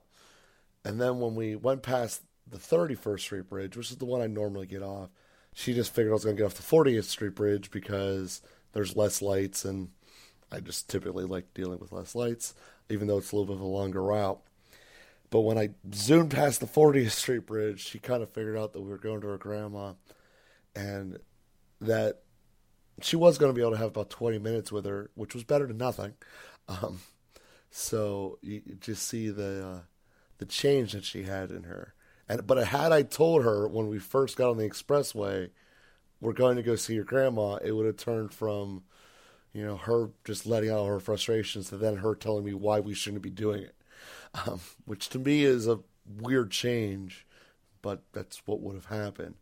And 0.84 1.00
then 1.00 1.18
when 1.18 1.34
we 1.34 1.56
went 1.56 1.82
past 1.82 2.22
the 2.46 2.58
31st 2.58 3.20
Street 3.20 3.48
Bridge, 3.48 3.76
which 3.76 3.90
is 3.90 3.96
the 3.96 4.04
one 4.04 4.20
I 4.20 4.28
normally 4.28 4.68
get 4.68 4.82
off, 4.82 5.10
she 5.54 5.72
just 5.72 5.94
figured 5.94 6.10
I 6.10 6.14
was 6.14 6.24
going 6.24 6.36
to 6.36 6.42
get 6.42 6.46
off 6.46 6.54
the 6.54 6.62
40th 6.62 7.04
Street 7.04 7.34
Bridge 7.34 7.70
because 7.70 8.42
there's 8.72 8.96
less 8.96 9.22
lights 9.22 9.64
and 9.64 9.88
I 10.52 10.60
just 10.60 10.90
typically 10.90 11.24
like 11.24 11.54
dealing 11.54 11.78
with 11.78 11.92
less 11.92 12.14
lights, 12.14 12.54
even 12.90 13.06
though 13.06 13.18
it's 13.18 13.32
a 13.32 13.36
little 13.36 13.46
bit 13.46 13.56
of 13.56 13.62
a 13.62 13.66
longer 13.66 14.02
route. 14.02 14.40
But 15.30 15.40
when 15.40 15.58
I 15.58 15.70
zoomed 15.92 16.30
past 16.30 16.60
the 16.60 16.66
40th 16.66 17.10
Street 17.10 17.46
Bridge, 17.46 17.84
she 17.84 17.98
kind 17.98 18.22
of 18.22 18.30
figured 18.30 18.56
out 18.56 18.72
that 18.72 18.82
we 18.82 18.90
were 18.90 18.98
going 18.98 19.20
to 19.22 19.28
her 19.28 19.38
grandma 19.38 19.94
and 20.76 21.18
that 21.80 22.22
she 23.00 23.16
was 23.16 23.38
going 23.38 23.50
to 23.50 23.54
be 23.54 23.62
able 23.62 23.72
to 23.72 23.78
have 23.78 23.88
about 23.88 24.10
20 24.10 24.38
minutes 24.38 24.70
with 24.70 24.84
her, 24.84 25.10
which 25.14 25.34
was 25.34 25.44
better 25.44 25.66
than 25.66 25.78
nothing. 25.78 26.14
Um, 26.68 27.00
so 27.70 28.38
you 28.42 28.62
just 28.80 29.06
see 29.06 29.30
the 29.30 29.66
uh, 29.66 29.80
the 30.38 30.46
change 30.46 30.92
that 30.92 31.04
she 31.04 31.24
had 31.24 31.50
in 31.50 31.64
her. 31.64 31.93
And 32.28 32.46
but 32.46 32.66
had 32.68 32.92
I 32.92 33.02
told 33.02 33.44
her 33.44 33.68
when 33.68 33.88
we 33.88 33.98
first 33.98 34.36
got 34.36 34.50
on 34.50 34.56
the 34.56 34.68
expressway, 34.68 35.50
we're 36.20 36.32
going 36.32 36.56
to 36.56 36.62
go 36.62 36.76
see 36.76 36.94
your 36.94 37.04
grandma, 37.04 37.56
it 37.56 37.72
would 37.72 37.86
have 37.86 37.96
turned 37.96 38.32
from, 38.32 38.84
you 39.52 39.64
know, 39.64 39.76
her 39.76 40.10
just 40.24 40.46
letting 40.46 40.70
out 40.70 40.86
her 40.86 41.00
frustrations 41.00 41.68
to 41.68 41.76
then 41.76 41.96
her 41.98 42.14
telling 42.14 42.44
me 42.44 42.54
why 42.54 42.80
we 42.80 42.94
shouldn't 42.94 43.22
be 43.22 43.30
doing 43.30 43.62
it, 43.62 43.74
um, 44.46 44.60
which 44.86 45.08
to 45.10 45.18
me 45.18 45.44
is 45.44 45.68
a 45.68 45.80
weird 46.18 46.50
change, 46.50 47.26
but 47.82 48.02
that's 48.12 48.42
what 48.46 48.60
would 48.60 48.74
have 48.74 48.86
happened. 48.86 49.34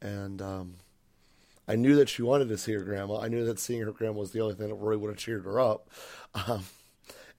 And 0.00 0.40
um, 0.40 0.74
I 1.66 1.76
knew 1.76 1.96
that 1.96 2.08
she 2.08 2.22
wanted 2.22 2.48
to 2.48 2.58
see 2.58 2.72
her 2.72 2.84
grandma. 2.84 3.20
I 3.20 3.28
knew 3.28 3.44
that 3.44 3.58
seeing 3.58 3.82
her 3.82 3.92
grandma 3.92 4.20
was 4.20 4.32
the 4.32 4.40
only 4.40 4.54
thing 4.54 4.68
that 4.68 4.74
really 4.74 4.96
would 4.96 5.10
have 5.10 5.18
cheered 5.18 5.44
her 5.44 5.60
up. 5.60 5.88
Um, 6.34 6.64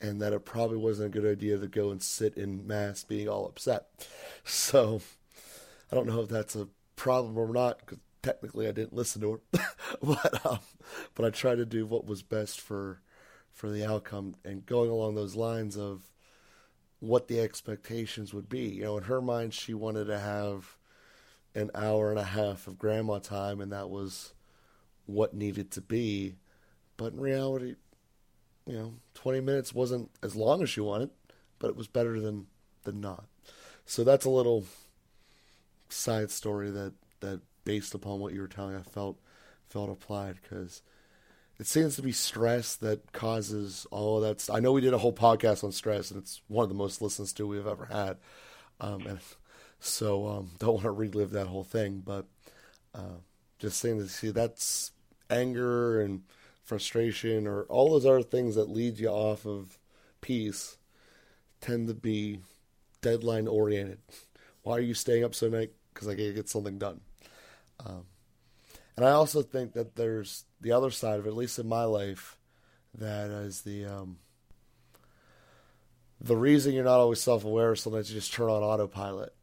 and 0.03 0.21
that 0.21 0.33
it 0.33 0.45
probably 0.45 0.77
wasn't 0.77 1.07
a 1.07 1.19
good 1.19 1.29
idea 1.29 1.57
to 1.57 1.67
go 1.67 1.89
and 1.89 2.03
sit 2.03 2.35
in 2.35 2.67
mass 2.67 3.03
being 3.03 3.27
all 3.27 3.47
upset. 3.47 3.87
So 4.45 4.99
I 5.89 5.95
don't 5.95 6.07
know 6.07 6.19
if 6.19 6.27
that's 6.27 6.53
a 6.53 6.67
problem 6.97 7.37
or 7.37 7.47
not 7.53 7.79
because 7.79 7.99
technically 8.21 8.67
I 8.67 8.71
didn't 8.71 8.93
listen 8.93 9.21
to 9.21 9.31
her, 9.31 9.59
but 10.01 10.45
um, 10.45 10.59
but 11.15 11.25
I 11.25 11.29
tried 11.29 11.55
to 11.55 11.65
do 11.65 11.85
what 11.85 12.05
was 12.05 12.23
best 12.23 12.59
for 12.59 13.01
for 13.53 13.69
the 13.69 13.85
outcome 13.85 14.35
and 14.43 14.65
going 14.65 14.89
along 14.89 15.15
those 15.15 15.35
lines 15.35 15.77
of 15.77 16.11
what 16.99 17.29
the 17.29 17.39
expectations 17.39 18.33
would 18.33 18.49
be. 18.49 18.67
You 18.67 18.83
know, 18.83 18.97
in 18.97 19.03
her 19.03 19.21
mind, 19.21 19.53
she 19.53 19.73
wanted 19.73 20.05
to 20.05 20.19
have 20.19 20.77
an 21.55 21.71
hour 21.73 22.09
and 22.09 22.19
a 22.19 22.23
half 22.23 22.67
of 22.67 22.77
grandma 22.77 23.19
time, 23.19 23.61
and 23.61 23.71
that 23.71 23.89
was 23.89 24.33
what 25.05 25.33
needed 25.33 25.71
to 25.71 25.81
be. 25.81 26.35
But 26.97 27.13
in 27.13 27.19
reality, 27.19 27.75
you 28.65 28.73
know, 28.73 28.93
20 29.15 29.41
minutes 29.41 29.73
wasn't 29.73 30.09
as 30.21 30.35
long 30.35 30.61
as 30.61 30.69
she 30.69 30.81
wanted, 30.81 31.09
but 31.59 31.69
it 31.69 31.75
was 31.75 31.87
better 31.87 32.19
than 32.19 32.47
than 32.83 32.99
not. 32.99 33.25
So 33.85 34.03
that's 34.03 34.25
a 34.25 34.29
little 34.29 34.65
side 35.89 36.31
story 36.31 36.71
that 36.71 36.93
that 37.19 37.41
based 37.65 37.93
upon 37.93 38.19
what 38.19 38.33
you 38.33 38.41
were 38.41 38.47
telling, 38.47 38.75
I 38.75 38.81
felt 38.81 39.19
felt 39.69 39.89
applied 39.89 40.37
because 40.41 40.81
it 41.59 41.67
seems 41.67 41.95
to 41.95 42.01
be 42.01 42.11
stress 42.11 42.75
that 42.77 43.11
causes 43.11 43.85
all 43.91 44.17
of 44.17 44.23
that. 44.23 44.53
I 44.53 44.59
know 44.59 44.71
we 44.71 44.81
did 44.81 44.93
a 44.93 44.97
whole 44.97 45.13
podcast 45.13 45.63
on 45.63 45.71
stress, 45.71 46.11
and 46.11 46.21
it's 46.21 46.41
one 46.47 46.63
of 46.63 46.69
the 46.69 46.75
most 46.75 47.01
listens 47.01 47.31
to 47.33 47.47
we've 47.47 47.67
ever 47.67 47.85
had. 47.85 48.17
Um, 48.79 49.05
and 49.05 49.19
so 49.79 50.27
um, 50.27 50.51
don't 50.59 50.73
want 50.73 50.83
to 50.83 50.91
relive 50.91 51.31
that 51.31 51.47
whole 51.47 51.63
thing, 51.63 52.01
but 52.05 52.25
uh, 52.95 53.19
just 53.59 53.79
saying 53.79 53.99
to 53.99 54.07
see 54.07 54.31
that's 54.31 54.91
anger 55.29 56.01
and 56.01 56.23
frustration 56.63 57.47
or 57.47 57.63
all 57.63 57.91
those 57.91 58.05
other 58.05 58.23
things 58.23 58.55
that 58.55 58.69
lead 58.69 58.99
you 58.99 59.09
off 59.09 59.45
of 59.45 59.77
peace 60.21 60.77
tend 61.61 61.87
to 61.87 61.93
be 61.93 62.39
deadline 63.01 63.47
oriented. 63.47 63.99
Why 64.63 64.77
are 64.77 64.81
you 64.81 64.93
staying 64.93 65.23
up 65.23 65.35
so 65.35 65.47
late? 65.47 65.73
Because 65.93 66.07
I 66.07 66.15
gotta 66.15 66.33
get 66.33 66.49
something 66.49 66.77
done. 66.77 67.01
Um, 67.85 68.05
and 68.95 69.05
I 69.05 69.11
also 69.11 69.41
think 69.41 69.73
that 69.73 69.95
there's 69.95 70.45
the 70.61 70.71
other 70.71 70.91
side 70.91 71.19
of 71.19 71.25
it, 71.25 71.29
at 71.29 71.35
least 71.35 71.59
in 71.59 71.67
my 71.67 71.83
life, 71.83 72.37
that 72.97 73.29
is 73.29 73.61
the 73.61 73.85
um, 73.85 74.17
the 76.21 76.37
reason 76.37 76.73
you're 76.73 76.83
not 76.83 76.99
always 76.99 77.21
self 77.21 77.43
aware 77.43 77.73
is 77.73 77.81
sometimes 77.81 78.09
you 78.09 78.15
just 78.15 78.33
turn 78.33 78.49
on 78.49 78.63
autopilot. 78.63 79.33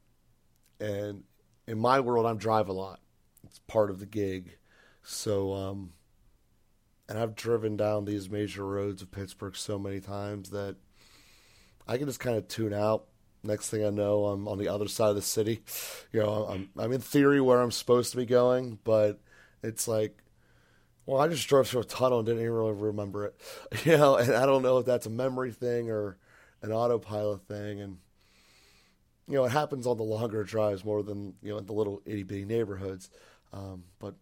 And 0.81 1.25
in 1.67 1.79
my 1.79 2.01
world, 2.01 2.27
I'm 2.27 2.39
drive 2.39 2.69
a 2.69 2.73
lot. 2.73 3.01
It's 3.45 3.59
part 3.61 3.91
of 3.91 3.99
the 3.99 4.07
gig. 4.07 4.57
So 5.03 5.53
um, 5.53 5.93
and 7.11 7.19
I've 7.19 7.35
driven 7.35 7.77
down 7.77 8.05
these 8.05 8.31
major 8.31 8.65
roads 8.65 9.03
of 9.03 9.11
Pittsburgh 9.11 9.57
so 9.57 9.81
many 9.81 9.99
times 9.99 10.51
that 10.51 10.77
I 11.89 11.99
can 11.99 12.07
just 12.07 12.21
kind 12.21 12.37
of 12.37 12.47
tune 12.47 12.73
out. 12.73 13.07
Next 13.43 13.69
thing 13.69 13.85
I 13.85 13.91
know, 13.91 14.27
I'm 14.27 14.47
on 14.47 14.59
the 14.59 14.69
other 14.69 14.87
side 14.87 15.09
of 15.11 15.17
the 15.17 15.23
city. 15.23 15.61
You 16.13 16.21
know, 16.21 16.47
I'm 16.49 16.71
I'm 16.79 16.93
in 16.93 17.01
theory 17.01 17.41
where 17.41 17.61
I'm 17.61 17.73
supposed 17.73 18.13
to 18.13 18.17
be 18.17 18.27
going, 18.27 18.79
but 18.85 19.19
it's 19.61 19.89
like, 19.89 20.23
well, 21.05 21.21
I 21.21 21.27
just 21.27 21.49
drove 21.49 21.67
through 21.67 21.81
a 21.81 21.85
tunnel 21.85 22.21
and 22.21 22.27
didn't 22.27 22.43
even 22.43 22.53
really 22.53 22.75
remember 22.75 23.27
it. 23.27 23.41
You 23.85 23.97
know, 23.97 24.15
and 24.15 24.33
I 24.33 24.47
don't 24.47 24.63
know 24.63 24.79
if 24.79 24.87
that's 24.87 25.07
a 25.07 25.11
memory 25.11 25.51
thing 25.51 25.91
or 25.91 26.17
an 26.63 26.71
autopilot 26.71 27.43
thing, 27.49 27.81
and 27.81 27.99
you 29.27 29.35
know, 29.35 29.47
it 29.47 29.53
happens 29.53 29.85
on 29.85 29.97
the 29.97 30.05
longer 30.05 30.45
drives 30.45 30.85
more 30.85 31.03
than 31.03 31.35
you 31.43 31.51
know 31.51 31.59
in 31.59 31.67
the 31.67 31.73
little 31.73 32.03
itty 32.05 32.23
bitty 32.23 32.45
neighborhoods. 32.45 33.11
Um, 33.53 33.83
but 33.99 34.15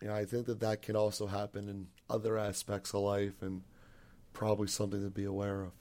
you 0.00 0.08
know, 0.08 0.14
I 0.14 0.24
think 0.24 0.46
that 0.46 0.60
that 0.60 0.82
can 0.82 0.96
also 0.96 1.26
happen 1.26 1.68
in 1.68 1.88
other 2.08 2.38
aspects 2.38 2.94
of 2.94 3.00
life 3.00 3.42
and 3.42 3.62
probably 4.32 4.68
something 4.68 5.02
to 5.02 5.10
be 5.10 5.24
aware 5.24 5.62
of. 5.62 5.72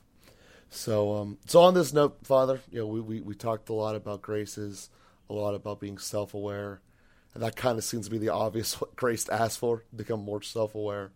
So, 0.69 1.15
um, 1.15 1.37
so 1.45 1.61
on 1.61 1.73
this 1.73 1.93
note, 1.93 2.17
Father, 2.23 2.59
you 2.71 2.79
know, 2.79 2.87
we, 2.87 2.99
we, 2.99 3.21
we 3.21 3.35
talked 3.35 3.69
a 3.69 3.73
lot 3.73 3.95
about 3.95 4.21
graces, 4.21 4.89
a 5.29 5.33
lot 5.33 5.55
about 5.55 5.79
being 5.79 5.97
self 5.97 6.33
aware, 6.33 6.81
and 7.33 7.43
that 7.43 7.55
kind 7.55 7.77
of 7.77 7.83
seems 7.83 8.05
to 8.05 8.11
be 8.11 8.17
the 8.17 8.29
obvious 8.29 8.73
what 8.81 8.95
grace 8.95 9.29
asked 9.29 9.59
for, 9.59 9.83
become 9.95 10.23
more 10.23 10.41
self 10.41 10.75
aware. 10.75 11.11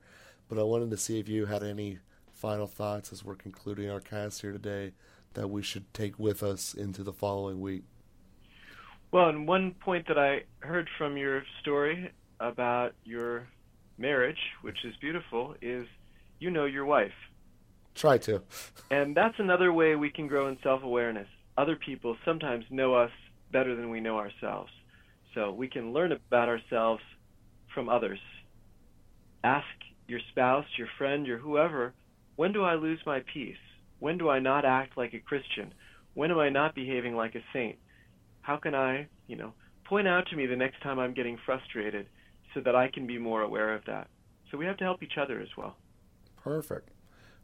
But 0.47 0.59
I 0.59 0.63
wanted 0.63 0.91
to 0.91 0.97
see 0.97 1.19
if 1.19 1.27
you 1.27 1.45
had 1.45 1.63
any 1.63 1.99
final 2.33 2.67
thoughts 2.67 3.11
as 3.11 3.23
we're 3.23 3.35
concluding 3.35 3.89
our 3.89 3.99
cast 3.99 4.41
here 4.41 4.51
today 4.51 4.93
that 5.33 5.47
we 5.47 5.61
should 5.61 5.93
take 5.93 6.19
with 6.19 6.43
us 6.43 6.73
into 6.73 7.03
the 7.03 7.13
following 7.13 7.61
week. 7.61 7.83
Well, 9.11 9.29
and 9.29 9.47
one 9.47 9.75
point 9.79 10.07
that 10.07 10.17
I 10.17 10.43
heard 10.59 10.89
from 10.97 11.17
your 11.17 11.43
story 11.61 12.11
about 12.41 12.93
your 13.03 13.47
marriage, 13.97 14.39
which 14.61 14.83
is 14.83 14.95
beautiful, 14.99 15.55
is 15.61 15.87
you 16.39 16.49
know 16.49 16.65
your 16.65 16.85
wife. 16.85 17.13
Try 17.93 18.17
to. 18.19 18.41
and 18.89 19.15
that's 19.15 19.35
another 19.37 19.71
way 19.71 19.95
we 19.95 20.09
can 20.09 20.27
grow 20.27 20.47
in 20.47 20.57
self 20.63 20.83
awareness. 20.83 21.27
Other 21.57 21.75
people 21.75 22.17
sometimes 22.25 22.65
know 22.69 22.95
us 22.95 23.11
better 23.51 23.75
than 23.75 23.89
we 23.89 23.99
know 23.99 24.17
ourselves. 24.17 24.71
So 25.35 25.51
we 25.51 25.67
can 25.67 25.93
learn 25.93 26.11
about 26.11 26.49
ourselves 26.49 27.03
from 27.73 27.89
others. 27.89 28.19
Ask 29.43 29.65
your 30.07 30.19
spouse, 30.31 30.65
your 30.77 30.87
friend, 30.97 31.25
your 31.25 31.37
whoever, 31.37 31.93
when 32.35 32.53
do 32.53 32.63
I 32.63 32.75
lose 32.75 32.99
my 33.05 33.21
peace? 33.31 33.61
When 33.99 34.17
do 34.17 34.29
I 34.29 34.39
not 34.39 34.65
act 34.65 34.97
like 34.97 35.13
a 35.13 35.19
Christian? 35.19 35.73
When 36.13 36.31
am 36.31 36.39
I 36.39 36.49
not 36.49 36.75
behaving 36.75 37.15
like 37.15 37.35
a 37.35 37.43
saint? 37.53 37.77
How 38.41 38.57
can 38.57 38.73
I, 38.73 39.07
you 39.27 39.35
know, 39.35 39.53
point 39.85 40.07
out 40.07 40.27
to 40.27 40.35
me 40.35 40.47
the 40.47 40.55
next 40.55 40.81
time 40.81 40.99
I'm 40.99 41.13
getting 41.13 41.37
frustrated 41.45 42.07
so 42.53 42.61
that 42.61 42.75
I 42.75 42.87
can 42.87 43.07
be 43.07 43.17
more 43.17 43.41
aware 43.41 43.73
of 43.73 43.85
that. 43.85 44.07
So 44.49 44.57
we 44.57 44.65
have 44.65 44.77
to 44.77 44.83
help 44.83 45.01
each 45.01 45.17
other 45.17 45.39
as 45.39 45.49
well. 45.57 45.75
Perfect. 46.43 46.89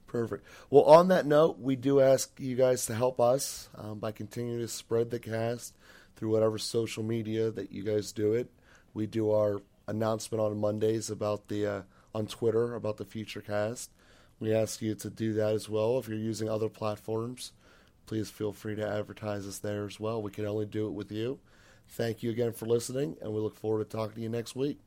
Perfect. 0.07 0.45
Well, 0.69 0.83
on 0.83 1.09
that 1.09 1.25
note, 1.25 1.59
we 1.59 1.75
do 1.75 1.99
ask 1.99 2.39
you 2.39 2.55
guys 2.55 2.85
to 2.85 2.95
help 2.95 3.19
us 3.19 3.69
um, 3.77 3.99
by 3.99 4.11
continuing 4.11 4.59
to 4.59 4.67
spread 4.67 5.09
the 5.09 5.19
cast 5.19 5.75
through 6.15 6.31
whatever 6.31 6.57
social 6.57 7.03
media 7.03 7.51
that 7.51 7.71
you 7.71 7.83
guys 7.83 8.11
do 8.11 8.33
it. 8.33 8.49
We 8.93 9.05
do 9.05 9.31
our 9.31 9.61
announcement 9.87 10.41
on 10.41 10.59
Mondays 10.59 11.09
about 11.09 11.49
the 11.49 11.65
uh, 11.65 11.81
on 12.15 12.25
Twitter 12.27 12.73
about 12.73 12.97
the 12.97 13.05
future 13.05 13.41
cast. 13.41 13.91
We 14.39 14.53
ask 14.53 14.81
you 14.81 14.95
to 14.95 15.09
do 15.09 15.33
that 15.33 15.53
as 15.53 15.67
well. 15.67 15.99
If 15.99 16.07
you're 16.07 16.17
using 16.17 16.49
other 16.49 16.69
platforms, 16.69 17.51
please 18.05 18.29
feel 18.29 18.53
free 18.53 18.75
to 18.75 18.87
advertise 18.87 19.45
us 19.45 19.59
there 19.59 19.85
as 19.85 19.99
well. 19.99 20.21
We 20.21 20.31
can 20.31 20.45
only 20.45 20.65
do 20.65 20.87
it 20.87 20.93
with 20.93 21.11
you. 21.11 21.39
Thank 21.89 22.23
you 22.23 22.31
again 22.31 22.53
for 22.53 22.65
listening, 22.65 23.17
and 23.21 23.33
we 23.33 23.39
look 23.39 23.55
forward 23.55 23.89
to 23.89 23.97
talking 23.97 24.15
to 24.15 24.21
you 24.21 24.29
next 24.29 24.55
week. 24.55 24.79